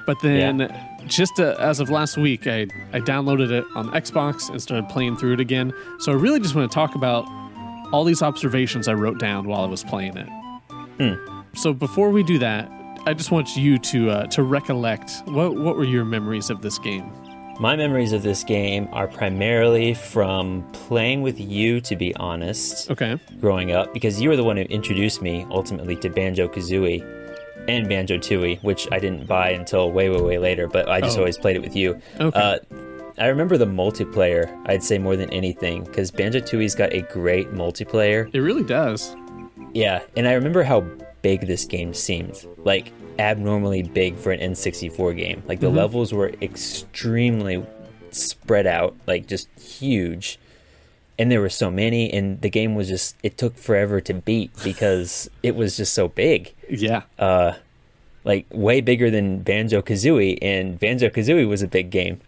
[0.07, 0.69] but then
[1.07, 5.17] just uh, as of last week, I I downloaded it on Xbox and started playing
[5.17, 5.73] through it again.
[6.01, 7.25] So I really just want to talk about
[7.93, 10.29] all these observations I wrote down while I was playing it.
[11.55, 12.71] So before we do that,
[13.07, 16.79] I just want you to uh, to recollect what what were your memories of this
[16.79, 17.11] game?
[17.59, 23.19] My memories of this game are primarily from playing with you, to be honest, Okay.
[23.39, 27.03] growing up, because you were the one who introduced me ultimately to Banjo Kazooie
[27.77, 31.17] and Banjo Tooie, which I didn't buy until way, way, way later, but I just
[31.17, 31.21] Oh.
[31.21, 31.99] always played it with you.
[32.21, 32.39] Okay.
[32.39, 32.59] Uh,
[33.19, 37.53] I remember the multiplayer, I'd say more than anything, because Banjo Tooie's got a great
[37.53, 38.29] multiplayer.
[38.35, 39.15] It really does.
[39.75, 40.85] Yeah, and I remember how
[41.23, 42.47] big this game seemed.
[42.65, 45.43] Like abnormally big for an N64 game.
[45.47, 47.63] Like the levels were extremely
[48.11, 50.39] spread out, like just huge.
[51.21, 54.51] And there were so many and the game was just it took forever to beat
[54.65, 56.55] because it was just so big.
[56.69, 57.03] Yeah.
[58.25, 62.21] like way bigger than Banjo Kazooie, and Banjo Kazooie was a big game.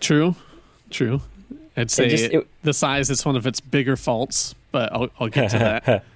[0.00, 0.34] True,
[0.90, 1.20] true.
[1.76, 5.08] I'd say just- it- it- the size is one of its bigger faults, but I'll,
[5.20, 6.04] I'll get to that.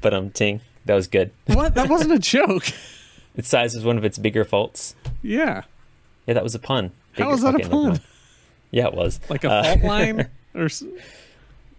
[0.00, 1.32] But um, ting, that was good.
[1.46, 1.74] what?
[1.74, 2.64] That wasn't a joke.
[3.36, 4.94] Its size is one of its bigger faults.
[5.22, 5.62] Yeah.
[6.26, 6.92] Yeah, that was a pun.
[7.16, 8.00] How was that a pun?
[8.70, 9.18] Yeah, it was.
[9.28, 10.28] Like a Uh, fault line?
[10.54, 10.68] Or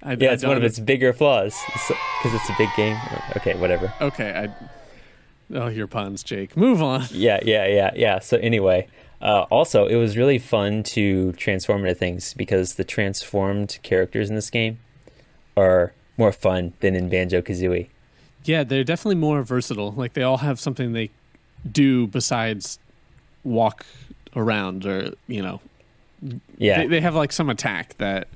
[0.04, 2.98] I, Yeah, I it's one of its bigger flaws because it's a big game.
[3.38, 3.94] Okay, whatever.
[4.02, 5.56] Okay, I.
[5.56, 6.56] Oh, your puns, Jake.
[6.56, 7.06] Move on.
[7.12, 8.20] Yeah, yeah, yeah, yeah.
[8.20, 8.88] So anyway,
[9.22, 14.36] uh, also it was really fun to transform into things because the transformed characters in
[14.36, 14.80] this game
[15.58, 17.88] are more fun than in Banjo Kazooie.
[18.46, 19.92] Yeah, they're definitely more versatile.
[19.92, 21.10] Like they all have something they
[21.70, 22.80] do besides
[23.44, 23.86] walk
[24.36, 25.60] around, or you know,
[26.58, 28.28] Yeah, they, they have like some attack that,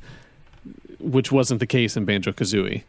[1.04, 2.84] which wasn't the case in Banjo Kazooie.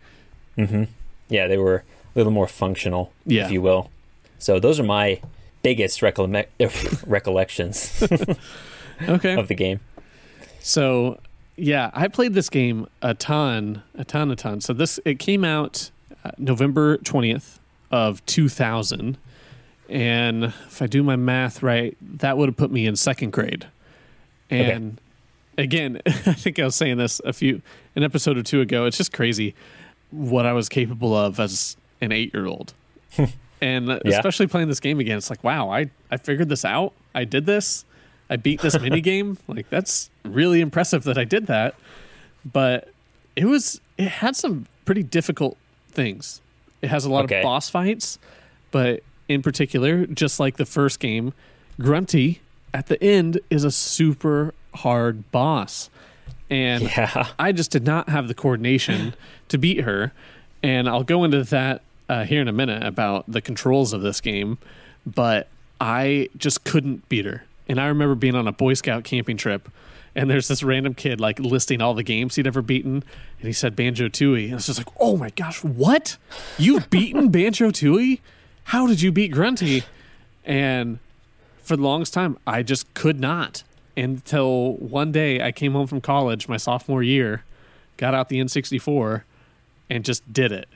[0.56, 0.84] hmm
[1.28, 1.82] yeah, they were a
[2.18, 3.46] little more functional, Yeah.
[3.46, 3.90] if you will.
[4.38, 5.20] So those are my
[5.62, 6.48] biggest recollec-
[7.06, 8.02] recollections
[9.08, 9.80] Okay, of the game.
[10.60, 11.18] so
[11.56, 14.60] yeah, I played this game a ton, a ton, a ton.
[14.60, 15.90] So this it came out
[16.24, 17.58] uh, November twentieth
[17.90, 19.16] of two thousand,
[19.88, 23.66] and if I do my math right, that would have put me in second grade.
[24.50, 25.00] And
[25.58, 27.62] again, I think I was saying this a few
[27.96, 28.84] an episode or two ago.
[28.86, 29.54] It's just crazy
[30.10, 32.74] what I was capable of as an eight year old.
[33.60, 34.00] and Yeah.
[34.04, 36.92] especially playing this game again, it's like, wow, I, I figured this out.
[37.14, 37.84] I did this.
[38.30, 39.38] I beat this mini game.
[39.48, 41.74] Like that's really impressive that I did that.
[42.44, 42.88] But
[43.36, 45.56] it was it had some pretty difficult
[45.90, 46.40] things.
[46.82, 47.38] It has a lot Okay.
[47.38, 48.18] of boss fights,
[48.70, 51.32] but in particular, just like the first game,
[51.80, 52.40] Grunty
[52.74, 55.88] at the end is a super hard boss.
[56.54, 59.14] And Yeah, I just did not have the coordination
[59.48, 60.12] to beat her.
[60.62, 64.20] And I'll go into that uh, here in a minute about the controls of this
[64.20, 64.58] game.
[65.04, 65.48] But
[65.80, 67.44] I just couldn't beat her.
[67.68, 69.68] And I remember being on a Boy Scout camping trip,
[70.14, 73.02] and there's this random kid like listing all the games he'd ever beaten,
[73.38, 76.16] and he said Banjo Tooie, and it's just like, oh my gosh, what?
[76.58, 78.20] You've beaten Banjo Tooie?
[78.64, 79.82] How did you beat Grunty?
[80.44, 80.98] And
[81.62, 83.62] for the longest time, I just could not
[83.96, 87.44] until one day I came home from college, my sophomore year,
[87.96, 89.22] got out the N64,
[89.90, 90.68] and just did it.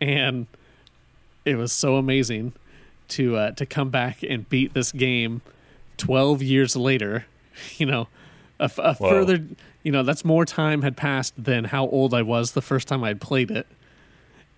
[0.00, 0.46] And
[1.44, 2.52] it was so amazing
[3.08, 5.42] to uh, to come back and beat this game
[5.98, 7.26] 12 years later.
[7.76, 8.08] You know,
[8.58, 9.08] a, f- a Whoa.
[9.10, 9.46] further,
[9.84, 13.04] you know, that's more time had passed than how old I was the first time
[13.04, 13.68] I'd played it.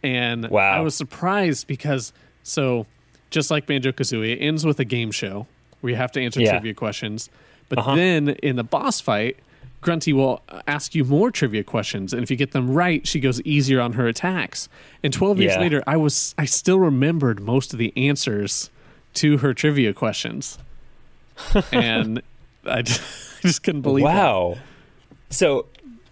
[0.02, 0.78] And Wow.
[0.78, 2.86] I was surprised because, so
[3.28, 5.46] just like Banjo Kazooie, it ends with a game show
[5.82, 6.52] where you have to answer Yeah.
[6.52, 7.28] trivia questions.
[7.68, 7.94] But Uh-huh.
[7.96, 9.36] then in the boss fight,
[9.82, 13.40] Grunty will ask you more trivia questions, and if you get them right, she goes
[13.42, 14.68] easier on her attacks.
[15.02, 15.60] And twelve years Yeah.
[15.60, 18.70] later, I was I still remembered most of the answers
[19.14, 20.58] to her trivia questions,
[21.72, 22.22] and
[22.64, 23.00] I just,
[23.44, 24.04] I just couldn't believe.
[24.04, 24.14] that.
[24.14, 24.56] wow.
[25.30, 25.66] So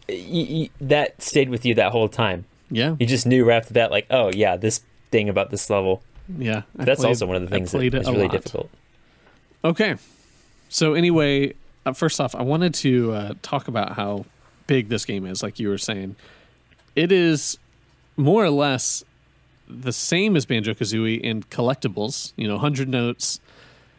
[0.08, 2.44] y- y- that stayed with you that whole time.
[2.70, 5.68] Yeah, You just knew right off the bat, like, oh yeah, this thing about this
[5.70, 6.02] level.
[6.38, 6.62] yeah.
[6.78, 8.30] I That's played- also one of the things that is really lot.
[8.32, 8.70] difficult.
[9.64, 9.94] Okay.
[10.74, 11.54] So anyway,
[11.87, 14.24] uh, first off, I wanted to uh, talk about how
[14.66, 15.40] big this game is.
[15.40, 16.16] Like you were saying,
[16.96, 17.58] it is
[18.16, 19.04] more or less
[19.68, 22.32] the same as Banjo Kazooie in collectibles.
[22.37, 23.38] You know, hundred notes.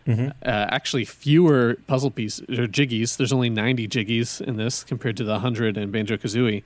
[0.06, 0.28] Mm-hmm.
[0.28, 3.16] Uh, actually, fewer puzzle pieces or jiggies.
[3.16, 6.62] There's only 90 jiggies in this compared to the 100 in Banjo Kazooie,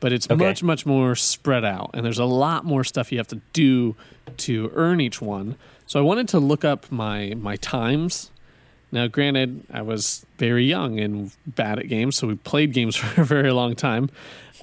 [0.00, 0.44] but it's Okay.
[0.44, 3.94] much much more spread out, and there's a lot more stuff you have to do
[4.38, 5.54] to earn each one.
[5.86, 8.32] So I wanted to look up my my times
[8.92, 13.22] now, granted, I was very young and bad at games, so we played games for
[13.22, 14.10] a very long time.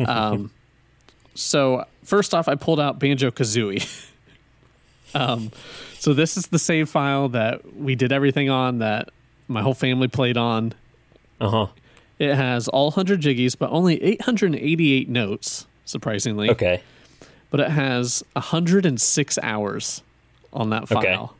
[0.05, 0.51] Um,
[1.33, 4.07] so, first off, I pulled out Banjo Kazooie.
[5.15, 5.51] um,
[5.97, 9.09] so, this is the save file that we did everything on, that
[9.47, 10.73] my whole family played on.
[11.41, 11.67] Uh huh.
[12.19, 16.49] It has all 100 jiggies, but only 888 notes, surprisingly.
[16.51, 16.83] Okay.
[17.49, 20.03] But it has 106 hours
[20.53, 20.95] on that Okay.
[21.15, 21.35] file,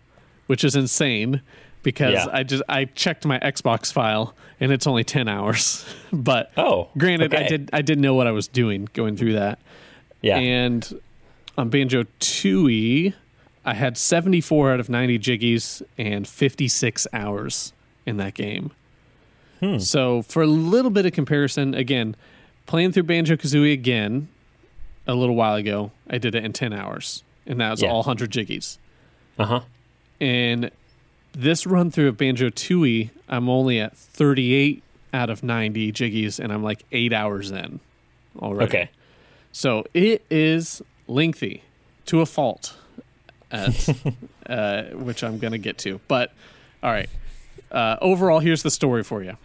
[0.48, 1.42] which is insane
[1.84, 2.28] because Yeah.
[2.32, 5.86] I just I checked my Xbox file and it's only 10 hours.
[6.14, 9.60] but Oh, granted, I did I didn't know what I was doing going through that.
[10.22, 10.38] Yeah.
[10.38, 11.00] And
[11.58, 13.14] on Banjo Tooie,
[13.66, 17.74] I had 74 out of 90 jiggies and 56 hours
[18.06, 18.72] in that game.
[19.60, 19.78] Hmm.
[19.80, 22.16] So for a little bit of comparison, again,
[22.66, 24.30] playing through Banjo Kazooie again
[25.06, 27.90] a little while ago, I did it in 10 hours, and that was Yeah.
[27.90, 28.78] all 100 jiggies.
[29.38, 29.60] Uh huh.
[30.22, 30.72] And
[31.34, 36.52] this run through of Banjo Tooie, I'm only at 38 out of 90 jiggies, and
[36.52, 37.80] I'm like eight hours in
[38.40, 38.70] already.
[38.70, 38.90] Okay.
[39.52, 41.64] So it is lengthy
[42.08, 42.76] to a fault.
[43.52, 43.90] at,
[44.48, 46.00] uh, which I'm going to get to.
[46.08, 46.32] But
[46.84, 47.10] all right,
[47.72, 49.38] uh, overall, here's the story for you.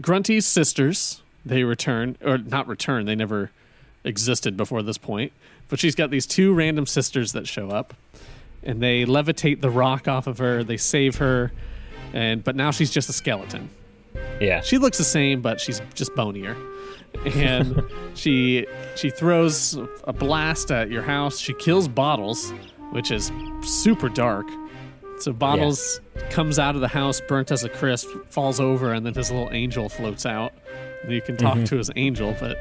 [0.00, 3.06] Grunty's sisters they return, or not return.
[3.06, 3.52] They never
[4.02, 5.32] existed before this point.
[5.68, 7.94] But she's got these two random sisters that show up,
[8.62, 10.64] and they levitate the rock off of her.
[10.64, 11.52] They save her,
[12.12, 13.70] and but now she's just a skeleton.
[14.40, 14.60] Yeah.
[14.60, 16.56] She looks the same, but she's just bonier.
[17.24, 17.82] And
[18.14, 21.38] she she throws a blast at your house.
[21.38, 22.52] She kills Bottles,
[22.92, 24.46] which is super dark.
[25.18, 29.14] So Bottles comes out of the house burnt as a crisp, falls over, and then
[29.14, 30.52] his little angel floats out.
[31.02, 31.64] And you can talk mm-hmm.
[31.64, 32.58] to his angel, but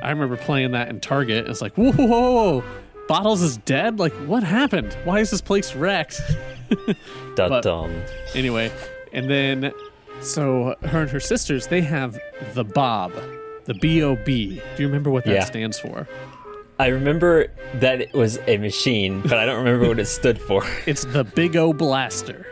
[0.00, 1.48] I remember playing that in Target.
[1.48, 2.64] It's like, whoa, whoa, whoa, whoa.
[3.12, 3.98] Bottles is dead?
[3.98, 4.96] Like, what happened?
[5.04, 6.20] Why is this place wrecked?
[7.36, 7.92] But- dum.
[8.34, 8.70] anyway,
[9.12, 9.72] and then
[10.20, 12.18] so her and her sisters they have
[12.54, 13.12] the Bob,
[13.64, 14.60] the B O B.
[14.76, 15.44] Do you remember what that Yeah.
[15.44, 16.08] stands for?
[16.78, 20.62] I remember that it was a machine, but I don't remember what it stood for.
[20.86, 22.46] It's the Big O Blaster,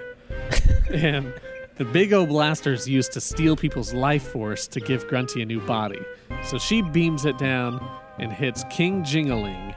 [0.93, 1.33] and
[1.77, 5.47] the Big O Blaster is used to steal people's life force to give Grunty a
[5.47, 6.01] new body.
[6.45, 7.81] So she beams it down
[8.19, 9.75] and hits King Jingaling,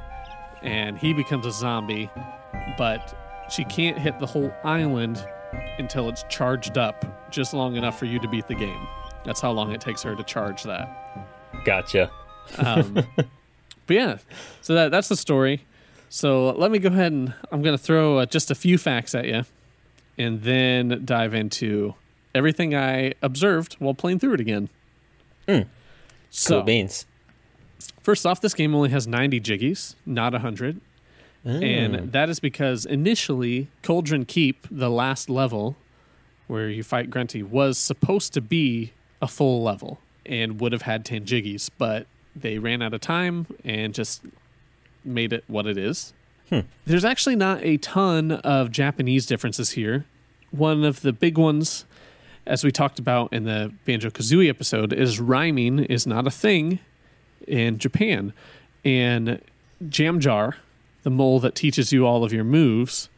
[0.63, 2.09] and he becomes a zombie.
[2.77, 3.15] But
[3.51, 5.25] she can't hit the whole island
[5.77, 8.87] until it's charged up just long enough for you to beat the game.
[9.25, 11.27] That's how long it takes her to charge that.
[11.65, 12.11] Gotcha.
[12.57, 12.93] Um,
[13.85, 14.17] but yeah,
[14.61, 15.65] so that, that's the story.
[16.09, 19.15] So let me go ahead and I'm going to throw uh, just a few facts
[19.15, 19.43] at you
[20.17, 21.95] and then dive into
[22.35, 24.69] everything I observed while playing through it again.
[25.47, 25.65] Cool
[26.29, 27.05] So, beans.
[28.01, 30.79] First off, this game only has 90 jiggies, not 100.
[31.45, 31.99] And ah.
[32.05, 35.75] that is because initially, Cauldron Keep, the last level
[36.47, 41.03] where you fight Grunty, was supposed to be a full level and would have had
[41.03, 44.21] 10 jiggies, but they ran out of time and just
[45.03, 46.13] made it what it is.
[46.49, 46.61] Hmm.
[46.85, 50.05] There's actually not a ton of Japanese differences here.
[50.51, 51.85] One of the big ones,
[52.45, 56.79] as we talked about in the Banjo Kazooie episode, is rhyming is not a thing
[57.47, 58.33] in Japan.
[58.85, 59.41] And
[59.83, 60.55] Jamjar,
[61.03, 63.09] the mole that teaches you all of your moves,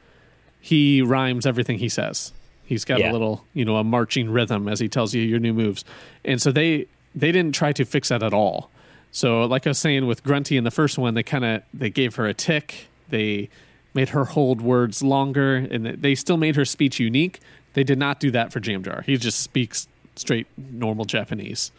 [0.62, 2.34] he rhymes everything he says.
[2.66, 3.12] He's got Yeah.
[3.12, 5.86] a little, you know, a marching rhythm as he tells you your new moves.
[6.24, 8.70] And so they they didn't try to fix that at all.
[9.12, 11.90] So like I was saying with Grunty in the first one, they kind of they
[11.90, 12.88] gave her a tick.
[13.10, 13.50] They
[13.94, 17.40] made her hold words longer and they still made her speech unique.
[17.74, 19.04] They did not do that for Jamjar.
[19.06, 21.72] He just speaks straight normal Japanese.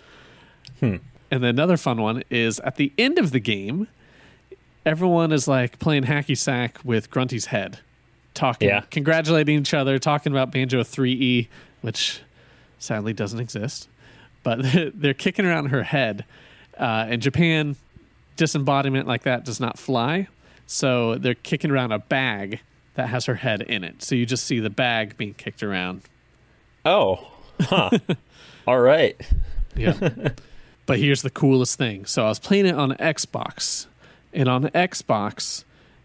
[0.80, 0.96] Hmm.
[1.30, 3.88] And then another fun one is at the end of the game,
[4.84, 7.80] everyone is like playing hacky sack with Grunty's head,
[8.34, 8.82] talking, Yeah.
[8.90, 11.48] congratulating each other, talking about Banjo-Threeie,
[11.80, 12.20] which
[12.78, 13.88] sadly doesn't exist.
[14.42, 14.60] But
[14.94, 16.24] they're kicking around her head.
[16.78, 17.74] Uh, in Japan,
[18.36, 20.28] disembodiment like that does not fly.
[20.66, 22.60] So they're kicking around a bag
[22.94, 24.02] that has her head in it.
[24.02, 26.02] So you just see the bag being kicked around.
[26.84, 27.90] Oh, huh.
[28.66, 29.20] All right.
[29.74, 29.94] Yeah.
[30.86, 32.06] but here's the coolest thing.
[32.06, 33.86] So I was playing it on Xbox,
[34.32, 35.64] and on Xbox,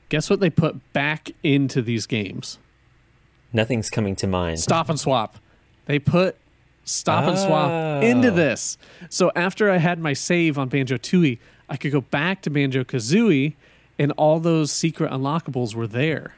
[0.09, 2.57] guess what they put back into these games?
[3.53, 4.59] Nothing's coming to mind.
[4.59, 5.37] Stop and swap.
[5.85, 6.37] They put
[6.83, 7.45] stop and Oh.
[7.45, 7.99] swap ah.
[8.01, 8.77] into this.
[9.09, 11.37] So after I had my save on Banjo Tooie,
[11.69, 13.53] I could go back to Banjo Kazooie,
[13.99, 16.35] and all those secret unlockables were there.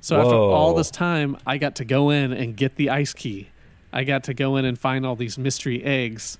[0.00, 3.48] So after all this time, I got to go in and get the ice key.
[3.92, 6.38] I got to go in and find all these mystery eggs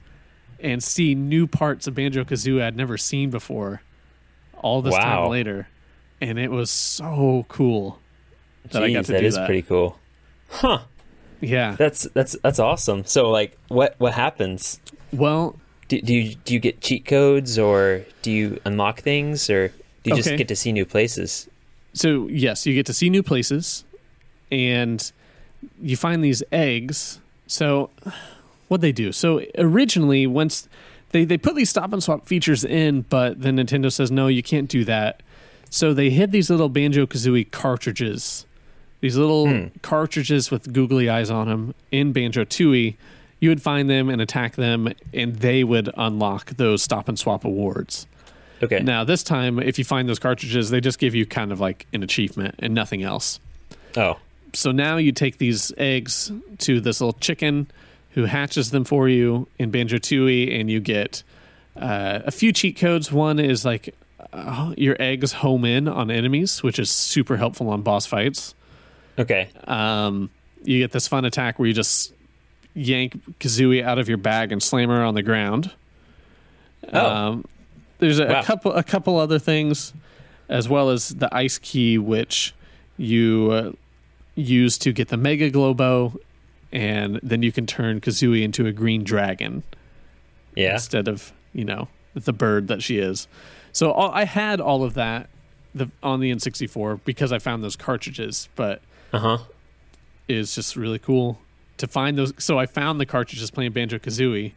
[0.65, 3.83] and see new parts of Banjo Kazooie I'd never seen before.
[4.55, 5.01] All this Wow.
[5.23, 5.69] time later,
[6.21, 7.99] and it was so cool
[8.71, 9.47] that I got Jeez, to that do is that.
[9.47, 9.99] pretty cool.
[10.49, 10.79] Huh.
[11.41, 11.77] yeah.
[11.79, 13.05] That's that's that's awesome.
[13.05, 14.81] So like what what happens?
[15.13, 15.57] Well,
[15.89, 19.69] Do, do you do you get cheat codes or do you unlock things or
[20.03, 21.49] do you just get to see new places?
[21.93, 23.85] so yes, you get to see new places,
[24.51, 25.13] and
[25.81, 27.21] you find these eggs.
[27.47, 27.91] So,
[28.75, 29.13] what they do?
[29.13, 30.69] So originally, once
[31.11, 34.43] they they put these stop and swap features in, but then Nintendo says no, you
[34.43, 35.23] can't do that.
[35.71, 38.47] So they hid these little Banjo Kazooie cartridges,
[39.01, 39.67] these little hmm.
[39.83, 42.97] cartridges with googly eyes on them in Banjo Tooie.
[43.41, 47.45] You would find them and attack them, and they would unlock those stop and swap
[47.45, 48.07] awards.
[48.63, 48.81] Okay.
[48.81, 51.87] Now, this time, if you find those cartridges, they just give you kind of like
[51.93, 53.39] an achievement and nothing else.
[53.97, 54.19] Oh.
[54.55, 57.67] So now you take these eggs to this little chicken
[58.15, 61.23] who hatches them for you in Banjo Tooie, and you get
[61.77, 63.13] uh, a few cheat codes.
[63.13, 63.95] One is like
[64.33, 68.55] uh, your eggs home in on enemies, which is super helpful on boss fights.
[69.19, 69.49] Okay.
[69.67, 70.31] Um,
[70.65, 72.13] you get this fun attack where you just
[72.75, 75.71] yank Kazooie out of your bag and slam her on the ground.
[76.93, 77.07] Oh.
[77.07, 77.45] Um,
[77.99, 78.41] there's a, Wow.
[78.41, 79.93] a couple a couple other things,
[80.49, 82.55] as well as the ice key, which
[82.97, 83.73] you uh,
[84.35, 86.17] use to get the Mega Glowbo,
[86.75, 89.63] and then you can turn Kazooie into a green dragon
[90.55, 90.75] Yeah.
[90.75, 93.27] instead of you know the bird that she is.
[93.73, 95.29] So all, I had all of that
[95.75, 99.39] the, on the N64 because I found those cartridges, but Uh huh.
[100.29, 101.39] it's just really cool
[101.79, 102.33] to find those.
[102.39, 104.53] So I found the cartridges playing Banjo Kazooie,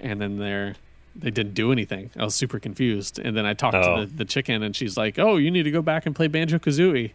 [0.00, 0.74] and then they're
[1.18, 2.10] they didn't do anything.
[2.18, 4.00] I was super confused, and then I talked Oh.
[4.00, 6.26] to the, the chicken, and she's like, "Oh, you need to go back and play
[6.28, 7.12] Banjo Kazooie."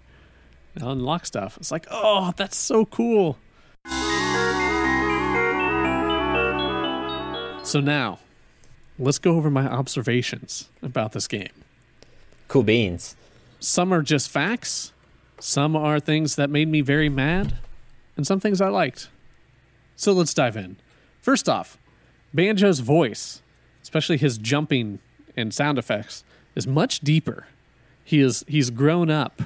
[0.80, 1.58] Unlock stuff.
[1.58, 3.38] It's like, oh, that's so cool.
[7.72, 8.20] So now,
[9.00, 11.54] let's go over my observations about this game.
[12.50, 13.16] Cool beans.
[13.62, 14.92] Some are just facts,
[15.40, 17.56] some are things that made me very mad,
[18.18, 19.08] and some things I liked.
[19.96, 20.76] So let's dive in.
[21.22, 21.78] First off,
[22.34, 23.42] Banjo's voice,
[23.82, 25.00] especially his jumping
[25.38, 27.48] and sound effects, is much deeper.
[28.04, 29.44] He is he's grown up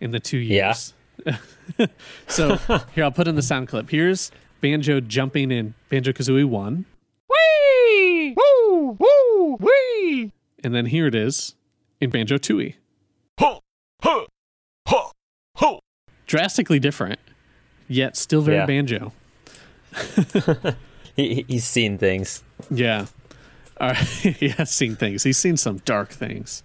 [0.00, 0.94] in the two years.
[1.26, 1.38] Yeah.
[2.28, 2.58] so
[2.94, 3.90] here I'll put in the sound clip.
[3.90, 6.84] Here's Banjo jumping in Banjo Kazooie one.
[10.64, 11.54] And then here it is
[12.00, 12.74] in Banjo Tooie.
[16.26, 17.20] Drastically different,
[17.86, 18.66] yet still very Yeah.
[18.66, 19.12] banjo.
[21.14, 22.42] He, he- he's seen things.
[22.70, 23.06] Yeah.
[23.80, 23.96] All right.
[24.06, 25.22] he has seen things.
[25.22, 26.62] He's seen some dark things.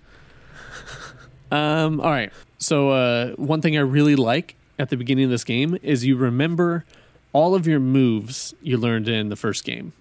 [1.50, 2.34] Um, all right.
[2.58, 6.18] So uh, one thing I really like at the beginning of this game is you
[6.18, 6.84] remember
[7.32, 9.94] all of your moves you learned in the first game.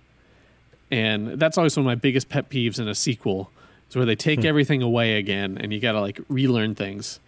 [0.90, 3.52] And that's always one of my biggest pet peeves in a sequel
[3.90, 7.20] is where they take everything away again and you got to like relearn things.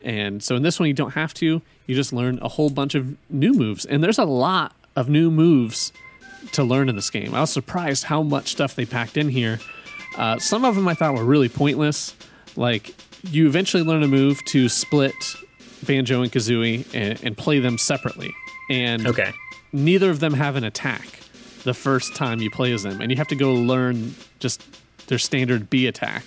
[0.00, 1.60] And so in this one you don't have to.
[1.86, 5.30] You just learn a whole bunch of new moves and there's a lot of new
[5.30, 5.92] moves
[6.52, 7.34] to learn in this game.
[7.34, 9.58] I was surprised how much stuff they packed in here.
[10.16, 12.14] Uh, some of them I thought were really pointless.
[12.56, 12.94] Like
[13.30, 15.14] you eventually learn a move to split
[15.84, 18.34] Banjo and Kazooie and, and play them separately,
[18.70, 19.32] and Okay.
[19.72, 21.20] neither of them have an attack
[21.64, 24.62] the first time you play as them, and you have to go learn just
[25.08, 26.22] their standard B attack.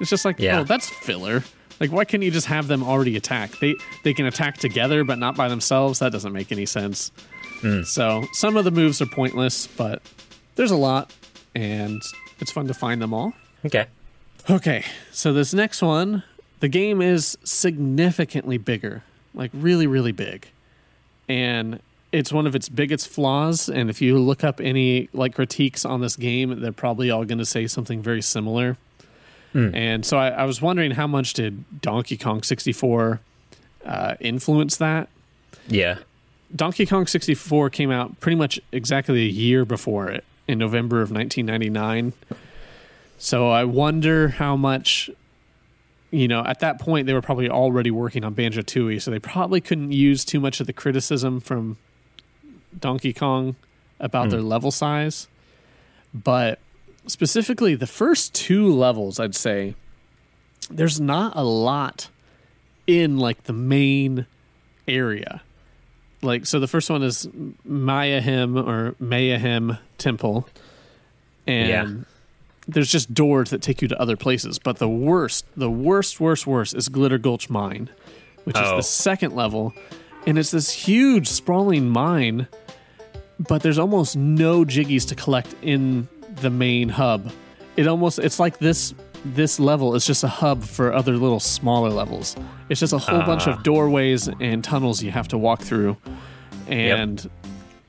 [0.00, 0.60] It's just like, Yeah.
[0.60, 1.44] oh, that's filler.
[1.80, 3.58] Like, why can't you just have them already attack?
[3.58, 5.98] They they can attack together, but not by themselves.
[5.98, 7.10] That doesn't make any sense.
[7.60, 7.82] Hmm.
[7.82, 10.00] So some of the moves are pointless, but
[10.56, 11.12] there's a lot,
[11.54, 12.00] and
[12.40, 13.32] it's fun to find them all.
[13.64, 13.86] Okay.
[14.48, 16.22] Okay, so this next one,
[16.60, 19.02] the game is significantly bigger,
[19.32, 20.48] like really, really big,
[21.28, 21.80] and
[22.14, 23.68] it's one of its biggest flaws.
[23.68, 27.38] And if you look up any like critiques on this game, they're probably all going
[27.38, 28.76] to say something very similar.
[29.74, 33.20] And so I, I was wondering how much did Donkey Kong 64
[33.84, 35.08] uh, influence that?
[35.66, 35.98] Yeah.
[36.54, 41.10] Donkey Kong 64 came out pretty much exactly a year before it in November of
[41.10, 42.12] 1999.
[43.18, 45.10] So I wonder how much,
[46.12, 49.18] you know, at that point they were probably already working on Banjo Tooie, so they
[49.18, 51.76] probably couldn't use too much of the criticism from
[52.78, 53.56] Donkey Kong
[54.00, 54.30] about hmm.
[54.30, 55.28] their level size.
[56.12, 56.58] But
[57.06, 59.74] specifically, the first two levels, I'd say,
[60.70, 62.08] there's not a lot
[62.86, 64.26] in like the main
[64.86, 65.42] area
[66.24, 67.26] like so the first one is
[67.68, 70.48] Mayahem or Mayahem Temple.
[71.46, 72.04] And Yeah.
[72.66, 74.58] there's just doors that take you to other places.
[74.58, 77.90] But the worst, the worst, worst, worst is Glitter Gulch Mine,
[78.44, 78.76] which is Oh.
[78.76, 79.74] the second level.
[80.26, 82.48] And it's this huge sprawling mine,
[83.48, 86.08] but there's almost no jiggies to collect in
[86.40, 87.30] the main hub.
[87.76, 88.94] It almost it's like this
[89.24, 92.36] this level is just a hub for other little smaller levels.
[92.68, 95.96] It's just a whole bunch of doorways and tunnels you have to walk through.
[96.68, 97.28] And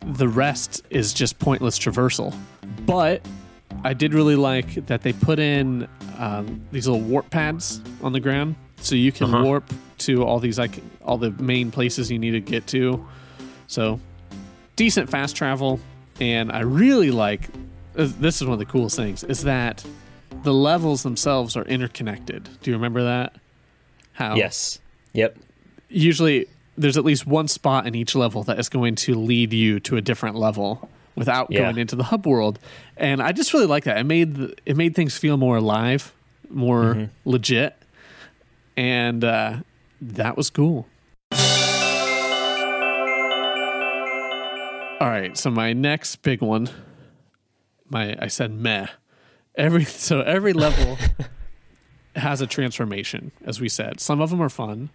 [0.05, 2.33] the rest is just pointless traversal.
[2.85, 3.25] But
[3.83, 8.19] I did really like that they put in um, these little warp pads on the
[8.21, 9.43] ground, so you can Uh-huh.
[9.43, 13.05] warp to all these like all the main places you need to get to.
[13.67, 13.99] So
[14.75, 15.79] decent fast travel,
[16.19, 17.49] and I really like.
[17.93, 19.85] This is one of the coolest things is that
[20.43, 22.49] the levels themselves are interconnected.
[22.61, 23.35] Do you remember that?
[24.13, 24.79] How Yes.
[25.13, 25.37] Yep.
[25.89, 29.79] usually there's at least one spot in each level that is going to lead you
[29.79, 31.59] to a different level without Yeah.
[31.61, 32.59] going into the hub world
[32.97, 36.11] and i just really like that it made the, it made things feel more alive
[36.49, 37.77] more legit
[38.75, 39.57] and uh,
[40.13, 40.87] that was cool.
[45.01, 46.69] All right so my next big one
[47.89, 48.87] my i said meh.
[49.55, 50.97] Every so every level
[52.15, 53.99] has a transformation as we said.
[53.99, 54.89] Some of them are fun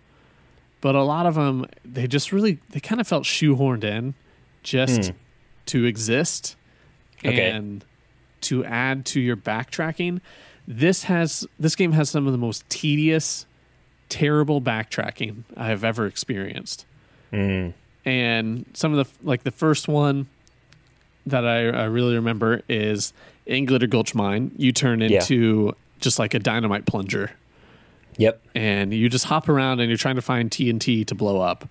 [0.80, 4.14] but a lot of them they just really they kind of felt shoehorned in
[4.62, 5.16] just hmm.
[5.66, 6.56] to exist
[7.24, 7.50] Okay.
[7.50, 7.84] and
[8.42, 10.20] to add to your backtracking.
[10.66, 13.46] This has this game has some of the most tedious
[14.10, 16.84] terrible backtracking I have ever experienced.
[17.32, 17.72] Mm.
[18.04, 20.26] And some of the like the first one
[21.26, 23.12] that I, I really remember is
[23.46, 24.50] in Glitter Gulch Mine.
[24.56, 25.20] You turn Yeah.
[25.20, 27.30] into just like a dynamite plunger,
[28.16, 28.42] Yep.
[28.54, 31.68] and you just hop around and you're trying to find TNT to blow up.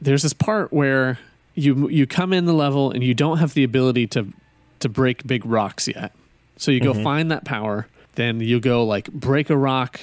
[0.00, 1.18] There's this part where
[1.54, 4.32] you you come in the level and you don't have the ability to
[4.80, 6.12] to break big rocks yet.
[6.56, 7.04] So you go mm-hmm.
[7.04, 10.00] find that power, then you go like break a rock,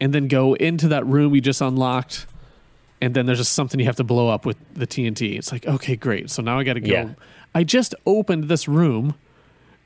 [0.00, 2.26] and then go into that room you just unlocked,
[3.00, 5.38] and then there's just something you have to blow up with the TNT.
[5.38, 6.30] It's like okay, great.
[6.30, 6.92] So now I got to go.
[6.92, 7.08] Yeah.
[7.54, 9.14] I just opened this room,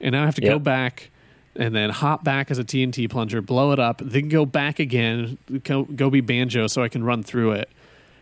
[0.01, 1.11] and now I have to go back
[1.59, 5.37] and then hop back as a TNT plunger, blow it up, then go back again,
[5.65, 7.69] go, go be banjo so I can run through it.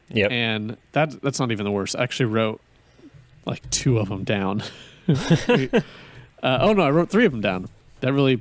[0.09, 0.31] Yep.
[0.31, 1.97] And that that's not even the worst.
[1.97, 2.61] I actually wrote
[3.45, 4.63] like two of them down.
[5.09, 5.81] uh,
[6.43, 7.69] oh no, I wrote three of them down.
[8.01, 8.41] That really,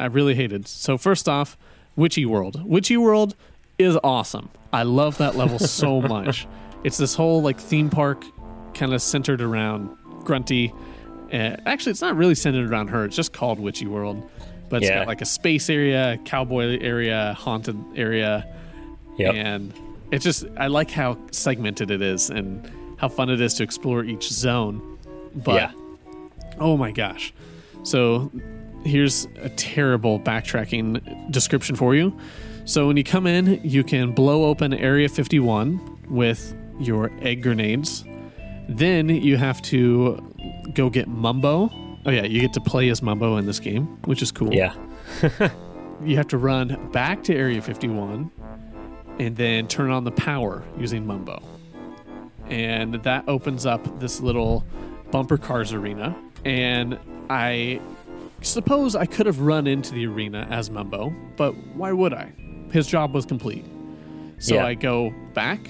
[0.00, 0.66] I really hated.
[0.66, 1.56] So first off,
[1.96, 2.62] Witchy World.
[2.64, 3.34] Witchy World
[3.78, 4.48] is awesome.
[4.72, 6.46] I love that level so much.
[6.82, 8.24] It's this whole like theme park,
[8.74, 10.72] kind of centered around Grunty.
[11.32, 13.04] Uh, actually, it's not really centered around her.
[13.04, 14.28] It's just called Witchy World,
[14.68, 15.00] but it's Yeah.
[15.00, 18.46] got like a space area, cowboy area, haunted area,
[19.18, 19.34] Yep.
[19.34, 19.72] and
[20.10, 24.04] it's just I like how segmented it is and how fun it is to explore
[24.04, 24.98] each zone.
[25.34, 25.72] But yeah.
[26.60, 27.32] oh my gosh.
[27.82, 28.30] So
[28.84, 32.16] here's a terrible backtracking description for you.
[32.64, 38.04] So when you come in, you can blow open Area 51 with your egg grenades.
[38.68, 40.16] Then you have to
[40.72, 41.70] go get Mumbo.
[42.06, 44.74] Oh yeah, you get to play as Mumbo in this game, which is cool Yeah.
[46.02, 48.30] you have to run back to Area 51
[49.18, 51.42] and then turn on the power using Mumbo.
[52.48, 54.64] And that opens up this little
[55.10, 56.16] bumper cars arena.
[56.44, 56.98] And
[57.30, 57.80] I
[58.44, 62.32] suppose I could have run into the arena as Mumbo, but why would I?
[62.70, 63.64] His job was complete.
[64.38, 64.66] So Yeah.
[64.66, 65.60] I go back,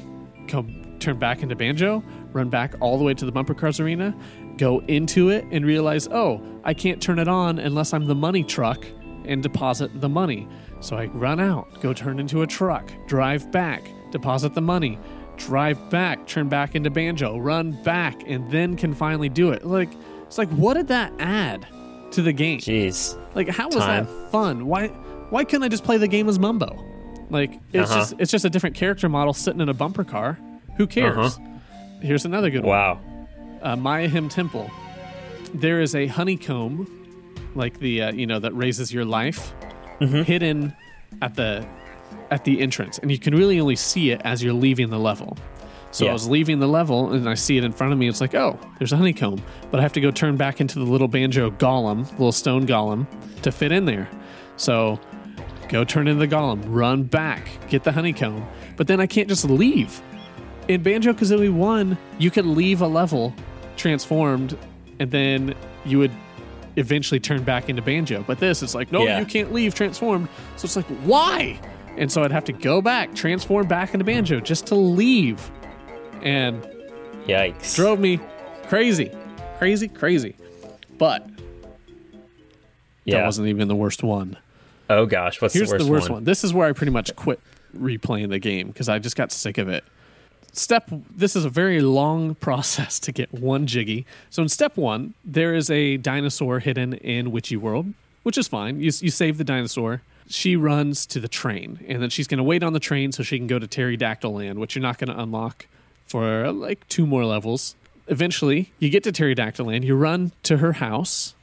[0.49, 2.03] come turn back into Banjo,
[2.33, 4.15] run back all the way to the bumper cars arena,
[4.57, 8.43] go into it and realize, oh, I can't turn it on unless I'm the money
[8.45, 8.85] truck
[9.25, 10.49] and deposit the money.
[10.81, 14.99] So I run out, go turn into a truck, drive back, deposit the money,
[15.37, 19.65] drive back, turn back into Banjo, run back, and then can finally do it.
[19.65, 19.91] Like
[20.27, 21.67] it's like what did that add
[22.15, 22.59] to the game?
[22.59, 23.17] Jeez.
[23.35, 24.07] Like how was Time.
[24.07, 24.67] that fun?
[24.67, 24.89] Why
[25.31, 26.83] why couldn't I just play the game as Mumbo?
[27.31, 28.01] Like it's Uh-huh.
[28.01, 30.39] just it's just a different character model sitting in a bumper car.
[30.77, 31.17] Who cares?
[31.39, 31.51] Uh-huh.
[32.01, 32.71] Here's another good one.
[32.71, 33.01] Wow.
[33.63, 34.71] Uh, Mayahem Temple.
[35.55, 36.87] There is a honeycomb,
[37.55, 39.55] like the uh, you know that raises your life,
[40.01, 40.23] Mm-hmm.
[40.23, 40.75] hidden
[41.23, 41.67] at the
[42.31, 45.37] at the entrance, and you can really only see it as you're leaving the level.
[45.95, 46.11] So Yeah.
[46.11, 48.09] I was leaving the level, and I see it in front of me.
[48.09, 49.41] It's like, oh, there's a honeycomb,
[49.71, 53.07] but I have to go turn back into the little banjo golem, little stone golem,
[53.43, 54.09] to fit in there.
[54.57, 54.99] So
[55.69, 58.45] go turn into the golem, run back, get the honeycomb,
[58.77, 60.03] but then I can't just leave.
[60.67, 63.33] In Banjo Kazooie 1, you could leave a level
[63.77, 64.59] transformed,
[64.99, 66.11] and then you would
[66.75, 68.25] eventually turn back into Banjo.
[68.27, 69.21] But this, it's like, no, Yeah.
[69.21, 70.29] you can't leave transformed.
[70.57, 71.61] So it's like, why?
[71.97, 75.51] And so I'd have to go back, transform back into Banjo just to leave.
[76.25, 76.67] And
[77.27, 77.77] Yikes.
[77.77, 78.19] drove me
[78.67, 79.11] crazy,
[79.59, 80.37] crazy, crazy.
[80.99, 81.29] But
[83.07, 84.37] that wasn't even the worst one.
[84.91, 85.69] oh gosh, what's the one?
[85.69, 86.25] Here's the worst, one?
[86.25, 87.41] This is where I pretty much quit
[87.77, 89.85] replaying the game because I just got sick of it.
[90.53, 94.07] Step this is a very long process to get one Jiggy.
[94.31, 98.77] So in step one, there is a dinosaur hidden in Witchy World, which is fine.
[98.77, 100.03] You, you save the dinosaur.
[100.27, 103.23] She runs to the train, and then she's going to wait on the train so
[103.23, 105.67] she can go to Terrydactyland, which you're not going to unlock
[106.15, 107.75] for like two more levels.
[108.07, 109.83] Eventually, you get to Terrydactyland.
[109.83, 111.35] You run to her house,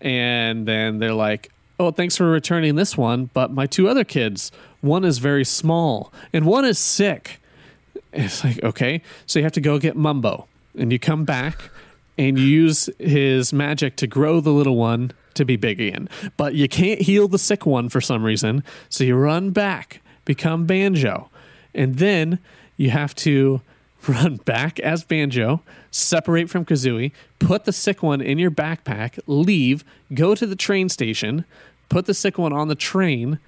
[0.00, 1.50] and then they're like,
[1.80, 6.12] "Oh, thanks for returning this one, but my two other kids, one is very small
[6.32, 7.40] and one is sick."
[8.12, 10.46] It's like, "Okay, so you have to go get Mumbo."
[10.78, 11.70] And you come back
[12.16, 16.08] and you use his magic to grow the little one to be big again.
[16.36, 20.64] But you can't heal the sick one for some reason, so you run back, become
[20.64, 21.28] Banjo.
[21.74, 22.38] And then
[22.76, 23.62] you have to
[24.08, 29.84] run back as Banjo, separate from Kazooie, put the sick one in your backpack, leave,
[30.14, 31.44] go to the train station,
[31.88, 33.38] put the sick one on the train,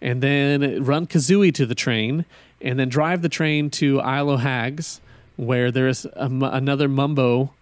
[0.00, 2.24] and then run Kazooie to the train,
[2.60, 5.00] and then drive the train to Isle o' Hags,
[5.36, 7.52] where there's a another Mumbo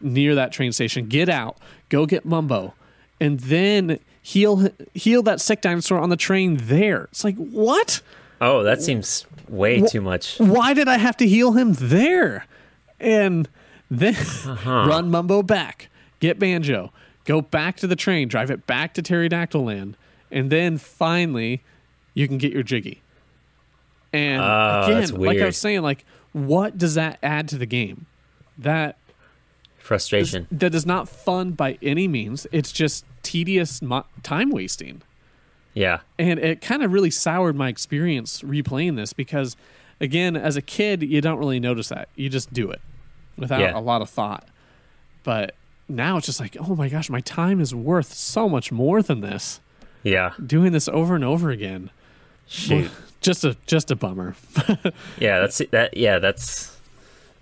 [0.00, 1.06] near that train station.
[1.06, 1.58] Get out,
[1.88, 2.74] go get Mumbo,
[3.20, 7.04] and then heal heal that sick dinosaur on the train there.
[7.04, 8.00] It's like what?
[8.40, 10.38] Oh, that seems way too much.
[10.38, 12.46] why did I have to heal him there?
[13.00, 13.48] And
[13.90, 14.70] then Uh-huh.
[14.88, 15.88] run Mumbo back,
[16.20, 16.92] get Banjo,
[17.24, 19.94] go back to the train, drive it back to Terrydactyland,
[20.30, 21.62] and then finally
[22.14, 23.00] you can get your Jiggy.
[24.12, 28.06] And Oh, again, like I was saying, like what does that add to the game?
[28.58, 28.96] That
[29.78, 30.46] Frustration.
[30.50, 32.46] that is not fun by any means.
[32.52, 35.02] It's just tedious mo- time wasting.
[35.74, 36.00] Yeah.
[36.18, 39.56] And it kind of really soured my experience replaying this because,
[40.00, 42.08] again, as a kid, you don't really notice that.
[42.14, 42.80] You just do it
[43.36, 43.76] without Yeah.
[43.76, 44.46] a lot of thought.
[45.24, 45.54] But
[45.88, 49.20] now it's just like, oh my gosh, my time is worth so much more than
[49.20, 49.60] this.
[50.02, 50.32] Yeah.
[50.44, 51.90] Doing this over and over again,
[52.46, 52.90] Shoot.
[53.20, 54.36] just a just a bummer.
[55.18, 55.96] Yeah, that's that.
[55.96, 56.76] Yeah, that's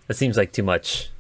[0.07, 1.11] that seems like too much.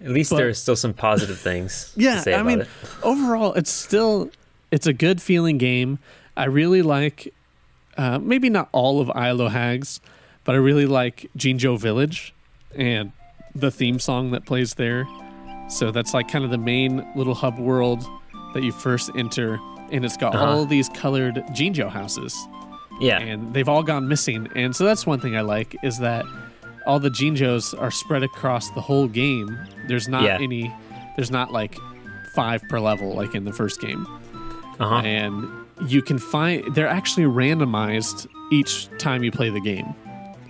[0.00, 1.92] At least But- there's still some positive things.
[1.96, 2.68] Yeah, to say I about mean, it.
[3.02, 4.30] overall, it's still
[4.70, 5.98] it's a good feeling game.
[6.36, 7.32] I really like,
[7.96, 10.00] uh, maybe not all of Isle o' Hags,
[10.44, 12.34] but I really like Jinjo Village
[12.74, 13.12] and
[13.54, 15.06] the theme song that plays there.
[15.68, 18.04] So that's like kind of the main little hub world
[18.52, 19.58] that you first enter,
[19.90, 20.44] and it's got Uh-huh.
[20.44, 22.36] all these colored Jinjo houses
[23.00, 24.48] yeah, and they've all gone missing.
[24.54, 26.24] And so that's one thing I like is that
[26.86, 29.58] all the Jinjos are spread across the whole game.
[29.88, 30.38] There's not Yeah.
[30.40, 30.72] any,
[31.16, 31.76] there's not like
[32.36, 34.06] five per level like in the first game.
[34.78, 35.48] uh huh, And
[35.88, 39.94] you can find, they're actually randomized each time you play the game.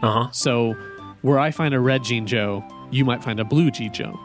[0.03, 0.31] uh huh.
[0.33, 0.75] So
[1.23, 4.19] where I find a red Jinjo, you might find a blue Jinjo.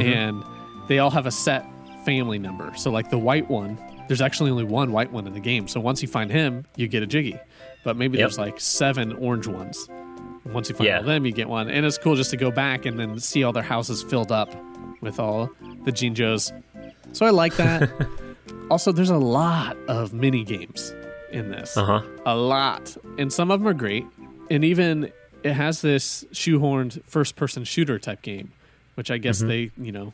[0.00, 0.42] And
[0.88, 1.64] they all have a set
[2.04, 2.72] family number.
[2.76, 5.68] So like the white one, there's actually only one white one in the game.
[5.68, 7.38] So once you find him, you get a Jiggy.
[7.84, 8.22] But maybe Yep.
[8.24, 9.88] there's like seven orange ones.
[10.46, 10.98] Once you find Yeah.
[10.98, 11.68] all them, you get one.
[11.68, 14.52] And it's cool just to go back and then see all their houses filled up
[15.00, 15.50] with all
[15.84, 16.52] the Jinjos.
[17.12, 17.88] So I like that.
[18.70, 20.94] also, there's a lot of mini games
[21.30, 21.76] in this.
[21.76, 22.02] Uh huh.
[22.26, 22.96] a lot.
[23.18, 24.04] And some of them are great.
[24.50, 25.12] And even
[25.42, 28.52] it has this shoehorned first person shooter type game
[28.94, 30.12] which i guess they you know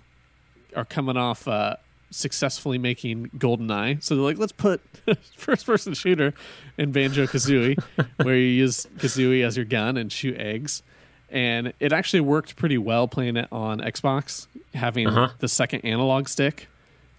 [0.75, 1.77] are coming off uh
[2.11, 4.03] successfully making goldeneye.
[4.03, 4.81] So they're like let's put
[5.37, 6.35] first person shooter
[6.77, 7.81] in banjo kazooie
[8.25, 10.83] where you use kazooie as your gun and shoot eggs.
[11.29, 15.29] And it actually worked pretty well playing it on xbox having Uh-huh.
[15.39, 16.67] the second analog stick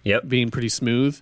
[0.04, 0.28] Yep.
[0.28, 1.20] being pretty smooth.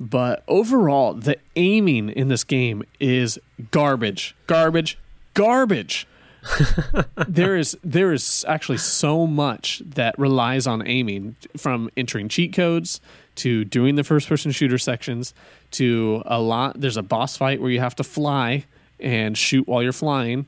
[0.00, 3.38] But overall, the aiming in this game is
[3.70, 4.98] garbage, garbage,
[5.34, 6.06] garbage.
[7.28, 13.00] there is there is actually so much that relies on aiming from entering cheat codes
[13.36, 15.32] to doing the first person shooter sections
[15.70, 18.64] to a lot there's a boss fight where you have to fly
[18.98, 20.44] and shoot while you're flying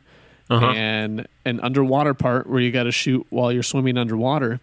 [0.51, 0.67] Uh-huh.
[0.67, 4.59] and an underwater part where you got to shoot while you're swimming underwater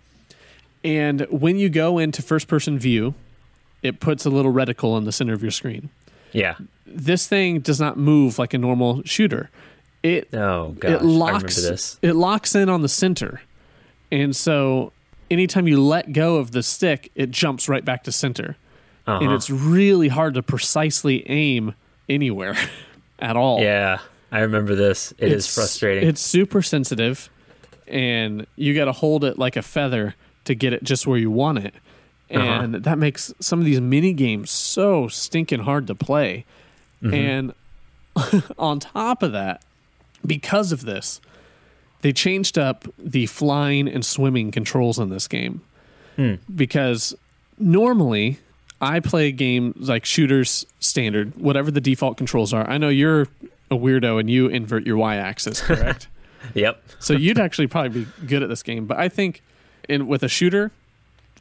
[0.84, 3.14] and when you go into first person view,
[3.84, 5.90] it puts a little reticle in the center of your screen.
[6.32, 6.56] Yeah.
[6.86, 9.50] This thing does not move like a normal shooter.
[10.04, 12.00] It Oh gosh, it I remember locks this.
[12.02, 13.42] it locks in on the center.
[14.12, 14.92] And so
[15.30, 18.58] anytime you let go of the stick, it jumps right back to center.
[19.08, 19.36] And Uh-huh.
[19.36, 21.74] it's really hard to precisely aim
[22.10, 22.56] anywhere
[23.20, 23.62] at all.
[23.62, 24.00] Yeah,
[24.32, 25.12] I remember this.
[25.18, 26.08] It is It's- frustrating.
[26.08, 27.30] It's super sensitive,
[27.88, 30.16] and you got to hold it like a feather
[30.52, 31.74] to get it just where you want it.
[32.30, 32.44] Uh-huh.
[32.44, 36.46] And that makes some of these mini games so stinking hard to play.
[37.02, 37.14] Mm-hmm.
[37.14, 39.64] And on top of that,
[40.26, 41.20] because of this,
[42.02, 45.62] they changed up the flying and swimming controls in this game.
[46.16, 46.36] Hmm.
[46.54, 47.16] Because
[47.58, 48.40] normally
[48.80, 52.68] I play games like shooters standard, whatever the default controls are.
[52.70, 53.28] I know you're
[53.70, 56.08] a weirdo and you invert your y axis, correct?
[56.54, 56.84] yep.
[57.00, 58.86] so you'd actually probably be good at this game.
[58.86, 59.44] But I think
[59.92, 60.72] in with a shooter,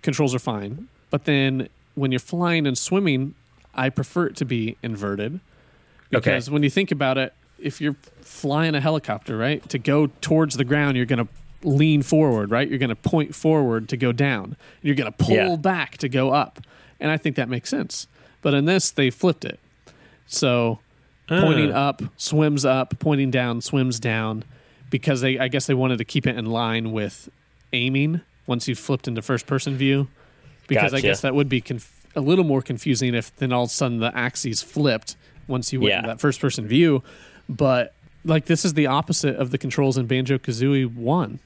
[0.03, 0.88] controls are fine.
[1.11, 3.34] But then when you're flying and swimming,
[3.74, 5.34] I prefer it to be inverted.
[6.12, 6.18] Okay.
[6.32, 10.57] Because when you think about it, if you're flying a helicopter, right, to go towards
[10.57, 11.28] the ground, you're going to
[11.62, 12.68] lean forward, right?
[12.68, 14.57] You're going to point forward to go down.
[14.82, 15.57] You're going to pull Yeah.
[15.57, 16.61] back to go up.
[16.98, 18.07] And I think that makes sense.
[18.42, 19.61] But in this, they flipped it.
[20.26, 20.78] So
[21.28, 21.88] pointing Ah.
[21.88, 24.44] up, swims up, pointing down, swims down,
[24.90, 27.28] because they I guess they wanted to keep it in line with
[27.72, 30.09] aiming once you flipped into first person view.
[30.66, 33.70] Because I guess that would be conf- a little more confusing if then all of
[33.70, 35.16] a sudden the axes flipped
[35.49, 35.97] once you went Yeah.
[35.99, 37.03] into that first person view.
[37.49, 41.41] But like this is the opposite of the controls in Banjo Kazooie One.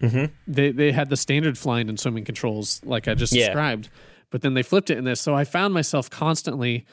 [0.00, 0.26] Mm-hmm.
[0.46, 3.46] They they had the standard flying and swimming controls like I just Yeah.
[3.46, 3.88] described,
[4.30, 5.20] but then they flipped it in this.
[5.20, 6.84] So I found myself constantly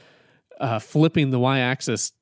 [0.59, 2.13] uh, flipping the y-axis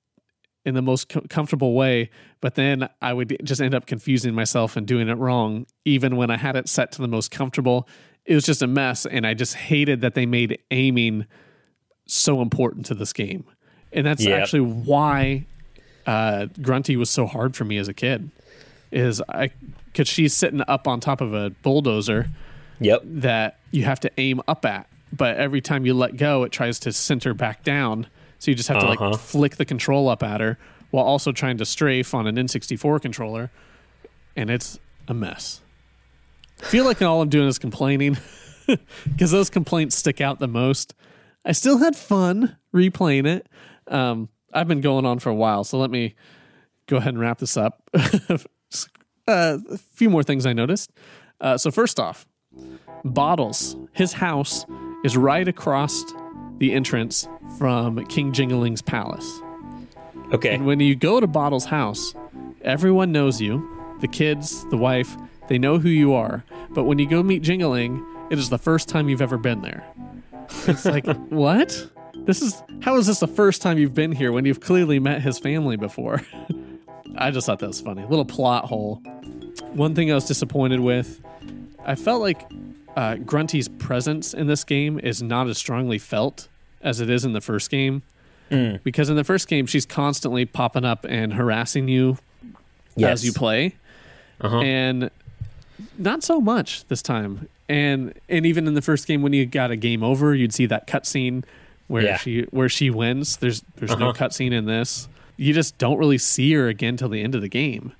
[0.65, 2.09] in the most co- comfortable way,
[2.41, 6.31] but then I would just end up confusing myself and doing it wrong, even when
[6.31, 7.87] I had it set to the most comfortable.
[8.25, 11.25] It was just a mess, and I just hated that they made aiming
[12.05, 13.43] so important to this game,
[13.91, 14.41] and that's Yep.
[14.41, 15.45] actually why
[16.05, 18.29] uh, Grunty was so hard for me as a kid.
[18.91, 19.51] Is I
[19.85, 22.27] because she's sitting up on top of a bulldozer
[22.79, 23.01] Yep.
[23.05, 26.79] that you have to aim up at, but every time you let go, it tries
[26.79, 28.07] to center back down.
[28.43, 29.11] So you just have to Uh-huh.
[29.11, 30.57] like flick the control up at her,
[30.91, 33.51] while also trying to strafe on an N64 controller,
[34.35, 35.61] and it's a mess.
[36.61, 38.17] I feel like all I'm doing is complaining
[39.05, 40.93] because those complaints stick out the most.
[41.45, 43.47] I still had fun replaying it.
[43.87, 46.13] Um, I've been going on for a while, so let me
[46.87, 47.81] go ahead and wrap this up.
[47.93, 48.43] uh,
[49.25, 50.91] a few more things I noticed.
[51.39, 52.27] Uh, so, first off,
[53.05, 54.65] Bottles, his house
[55.05, 56.03] is right across
[56.57, 57.27] the entrance
[57.57, 59.41] from King Jingaling's palace.
[60.31, 60.53] Okay.
[60.53, 62.15] And when you go to Bottle's house,
[62.61, 63.69] everyone knows you.
[64.01, 65.15] The kids, the wife,
[65.47, 66.43] they know who you are.
[66.71, 69.85] But when you go meet Jingling, it is the first time you've ever been there.
[70.67, 71.89] It's like, what?
[72.25, 75.21] This is how is this the first time you've been here when you've clearly met
[75.21, 76.21] his family before?
[77.17, 78.03] I just thought that was funny.
[78.03, 78.95] Little plot hole.
[79.73, 81.21] One thing I was disappointed with,
[81.85, 82.49] I felt like
[82.95, 86.47] uh, Grunty's presence in this game is not as strongly felt
[86.81, 88.03] as it is in the first game.
[88.83, 92.19] Because in the first game, she's constantly popping up and harassing you
[92.95, 93.13] yes.
[93.13, 93.73] as you play,
[94.41, 94.59] Uh-huh.
[94.59, 95.09] and
[95.97, 97.47] not so much this time.
[97.67, 100.67] And and even in the first game, when you got a game over, you'd see
[100.67, 101.43] that cutscene
[101.87, 102.17] where Yeah.
[102.17, 103.37] she where she wins.
[103.37, 104.23] There's there's no Uh-huh.
[104.27, 105.07] cutscene in this.
[105.35, 107.93] You just don't really see her again till the end of the game,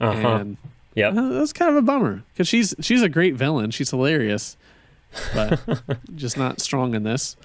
[0.00, 0.28] Uh-huh.
[0.36, 0.56] and
[0.94, 1.16] Yep.
[1.16, 3.70] uh, that's kind of a bummer because she's she's a great villain.
[3.70, 4.56] She's hilarious,
[5.34, 5.58] but
[6.16, 7.36] just not strong in this.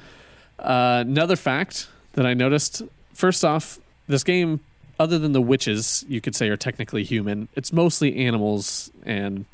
[0.59, 2.81] Uh, another fact that I noticed.
[3.13, 4.59] First off, this game,
[4.99, 7.47] other than the witches, you could say are technically human.
[7.55, 9.45] It's mostly animals and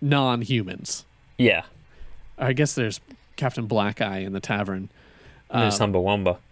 [0.00, 1.04] non-humans.
[1.38, 1.62] Yeah.
[2.38, 3.00] I guess there's
[3.36, 4.88] Captain Black Eye in the tavern,
[5.50, 6.02] And There's Um, Humba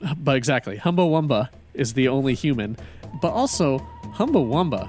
[0.01, 0.17] Wumba.
[0.23, 2.77] but exactly, Humba Wumba is the only human.
[3.21, 3.79] But also,
[4.15, 4.89] Humba Wumba,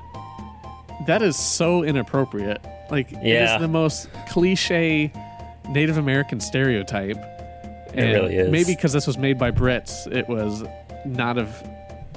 [1.07, 2.61] that is so inappropriate.
[2.89, 3.55] Like, it Yeah.
[3.55, 5.11] is the most cliche
[5.69, 7.17] Native American stereotype.
[7.93, 8.49] And really is.
[8.51, 10.63] Maybe because this was made by Brits, it was
[11.05, 11.49] not of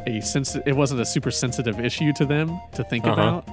[0.07, 0.57] a sense.
[0.67, 3.13] It wasn't a super sensitive issue to them to think Uh-huh.
[3.43, 3.49] about.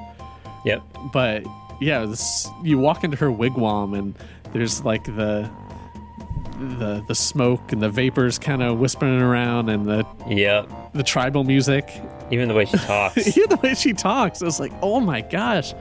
[0.65, 0.82] Yep.
[1.13, 1.43] But
[1.79, 4.13] yeah, this, you walk into her wigwam and
[4.53, 5.49] there's like the
[6.79, 10.69] the the smoke and the vapors kind of whispering around and the Yep.
[10.93, 11.91] the tribal music.
[12.32, 13.17] Even the way she talks.
[13.38, 14.41] Even the way she talks.
[14.41, 15.73] I was like, oh my gosh,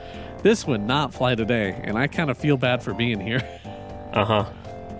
[0.42, 3.40] this would not fly today, and I kind of feel bad for being here.
[4.12, 4.44] uh huh.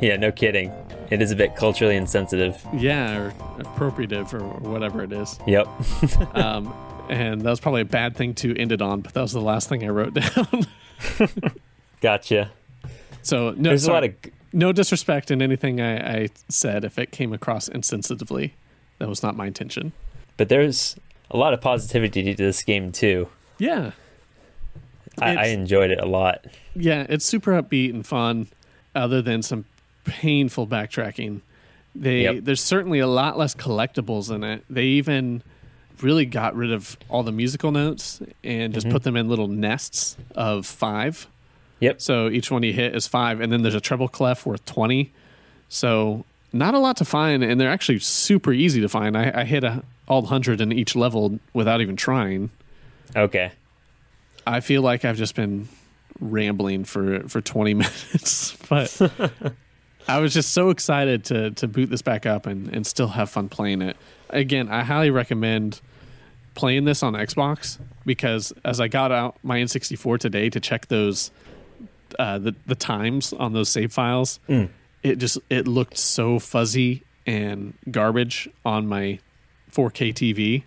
[0.01, 0.72] Yeah, no kidding.
[1.11, 2.64] It is a bit culturally insensitive.
[2.72, 4.40] yeah, or appropriative or
[4.70, 5.38] whatever it is.
[5.46, 5.66] Yep.
[6.34, 6.72] Um,
[7.09, 9.40] and that was probably a bad thing to end it on, but that was the
[9.40, 10.66] last thing I wrote down.
[12.01, 12.51] gotcha.
[13.22, 14.30] so no, There's a lot sorry, of.
[14.53, 16.84] no disrespect in anything I, I said.
[16.84, 18.53] If it came across insensitively,
[18.98, 19.92] that was not my intention.
[20.36, 20.96] But there's
[21.31, 23.28] a lot of positivity to this game, too.
[23.59, 23.93] Yeah,
[25.20, 26.47] I, I enjoyed it a lot.
[26.74, 28.49] yeah, it's super upbeat and fun.
[28.95, 29.66] Other than some
[30.05, 31.43] painful backtracking,
[31.95, 32.45] they Yep.
[32.45, 34.64] there's certainly a lot less collectibles in it.
[34.68, 35.43] They even
[36.01, 38.95] really got rid of all the musical notes and just mm-hmm.
[38.95, 41.26] put them in little nests of five.
[41.81, 42.01] Yep.
[42.01, 45.12] So each one you hit is five, and then there's a treble clef worth twenty.
[45.68, 49.16] So not a lot to find, and they're actually super easy to find.
[49.16, 52.51] I, I hit a, all hundred in each level without even trying.
[53.17, 53.53] Okay.
[54.47, 55.69] I feel like I've just been
[56.19, 59.01] rambling for for 20 minutes, but
[60.09, 63.31] I was just so excited to to boot this back up and and still have
[63.31, 63.97] fun playing it.
[64.31, 65.81] Again, I highly recommend
[66.55, 71.31] playing this on Xbox because as I got out my N64 today to check those
[72.19, 74.41] uh, the the times on those save files,
[75.05, 79.21] it just it looked so fuzzy and garbage on my
[79.73, 80.62] 4K TV.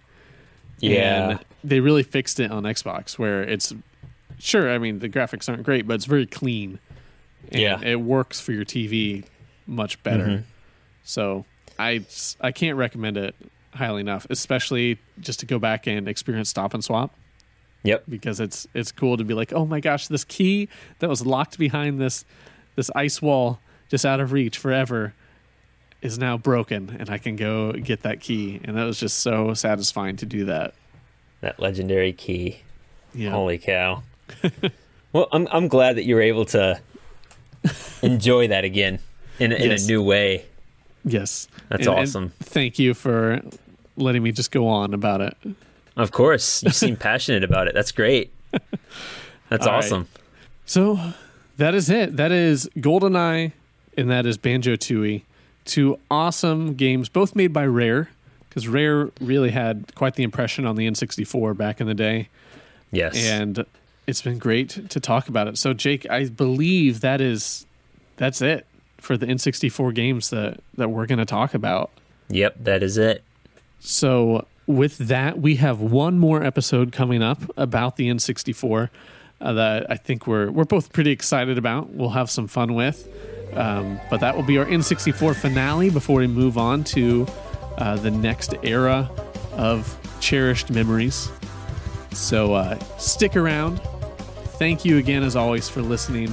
[0.80, 1.30] Yeah.
[1.32, 3.74] And they really fixed it on Xbox where it's
[4.40, 6.80] sure, I mean, the graphics aren't great, but it's very clean.
[7.52, 7.80] Yeah.
[7.82, 9.24] It works for your TV
[9.68, 10.26] much better.
[10.26, 10.44] Mhm.
[11.04, 11.46] So
[11.80, 12.06] I,
[12.42, 13.36] I can't recommend it
[13.74, 17.14] highly enough, especially just to go back and experience stop and swap
[17.84, 18.04] Yep.
[18.08, 21.58] because it's it's cool to be like, oh my gosh, this key that was locked
[21.58, 22.24] behind this
[22.76, 25.14] this ice wall just out of reach forever
[26.04, 28.60] is now broken and I can go get that key.
[28.64, 30.76] And that was just so satisfying to do that.
[31.42, 32.60] That legendary key.
[33.16, 33.32] Yeah.
[33.32, 34.04] Holy cow.
[35.14, 36.80] well, I'm I'm glad that you were able to
[38.02, 39.00] enjoy that again
[39.40, 39.84] in a, in Yes.
[39.86, 40.46] a new way.
[41.06, 41.48] Yes.
[41.70, 42.30] That's And- and awesome.
[42.42, 43.42] thank you for
[43.98, 45.36] letting me just go on about it.
[45.96, 47.74] Of course, you seem passionate about it.
[47.74, 48.32] That's great.
[49.50, 49.78] That's All right.
[49.84, 50.08] awesome.
[50.66, 51.00] So
[51.58, 52.18] that is it.
[52.18, 53.52] That is GoldenEye
[53.98, 55.22] and that is Banjo Tooie.
[55.66, 58.10] Two awesome games, both made by Rare,
[58.50, 62.30] because Rare really had quite the impression on the N64 back in the day.
[62.92, 63.16] Yes.
[63.16, 63.66] And
[64.06, 65.58] it's been great to talk about it.
[65.58, 67.66] So Jake, I believe that is
[68.18, 68.66] that's it
[68.98, 71.90] for the N64 games that, that we're gonna talk about.
[72.30, 73.24] yep, that is it.
[73.80, 78.90] So with that, we have one more episode coming up about the N64
[79.42, 81.90] uh, that I think we're we're both pretty excited about.
[81.90, 83.08] We'll have some fun with,
[83.58, 87.28] um, but that will be our N64 finale before we move on to
[87.78, 89.10] uh, the next era
[89.54, 91.30] of cherished memories.
[92.12, 93.82] So uh, stick around.
[94.58, 96.32] Thank you again, as always, for listening.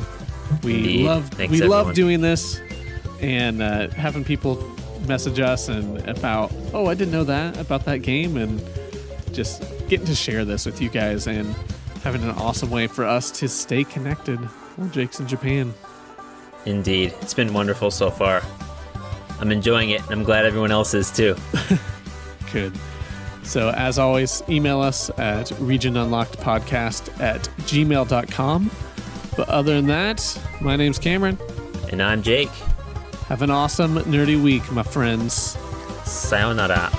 [0.63, 1.05] We Indeed.
[1.07, 2.61] love Thanks, we love doing this
[3.21, 4.57] and uh, having people
[5.07, 8.63] message us and about oh I didn't know that about that game and
[9.33, 11.55] just getting to share this with you guys and
[12.03, 15.73] having an awesome way for us to stay connected while Jake's in Japan.
[16.67, 17.15] Indeed.
[17.21, 18.43] It's been wonderful so far.
[19.41, 21.35] I'm enjoying it, and I'm glad everyone else is too.
[22.53, 22.73] Good.
[23.43, 28.71] So, as always, email us at regionunlockedpodcast at gmail.com.
[29.37, 31.39] But other than that, my name's Cameron.
[31.91, 32.51] And I'm Jake.
[33.29, 35.57] Have an awesome, nerdy week, my friends.
[36.05, 36.91] Sayonara.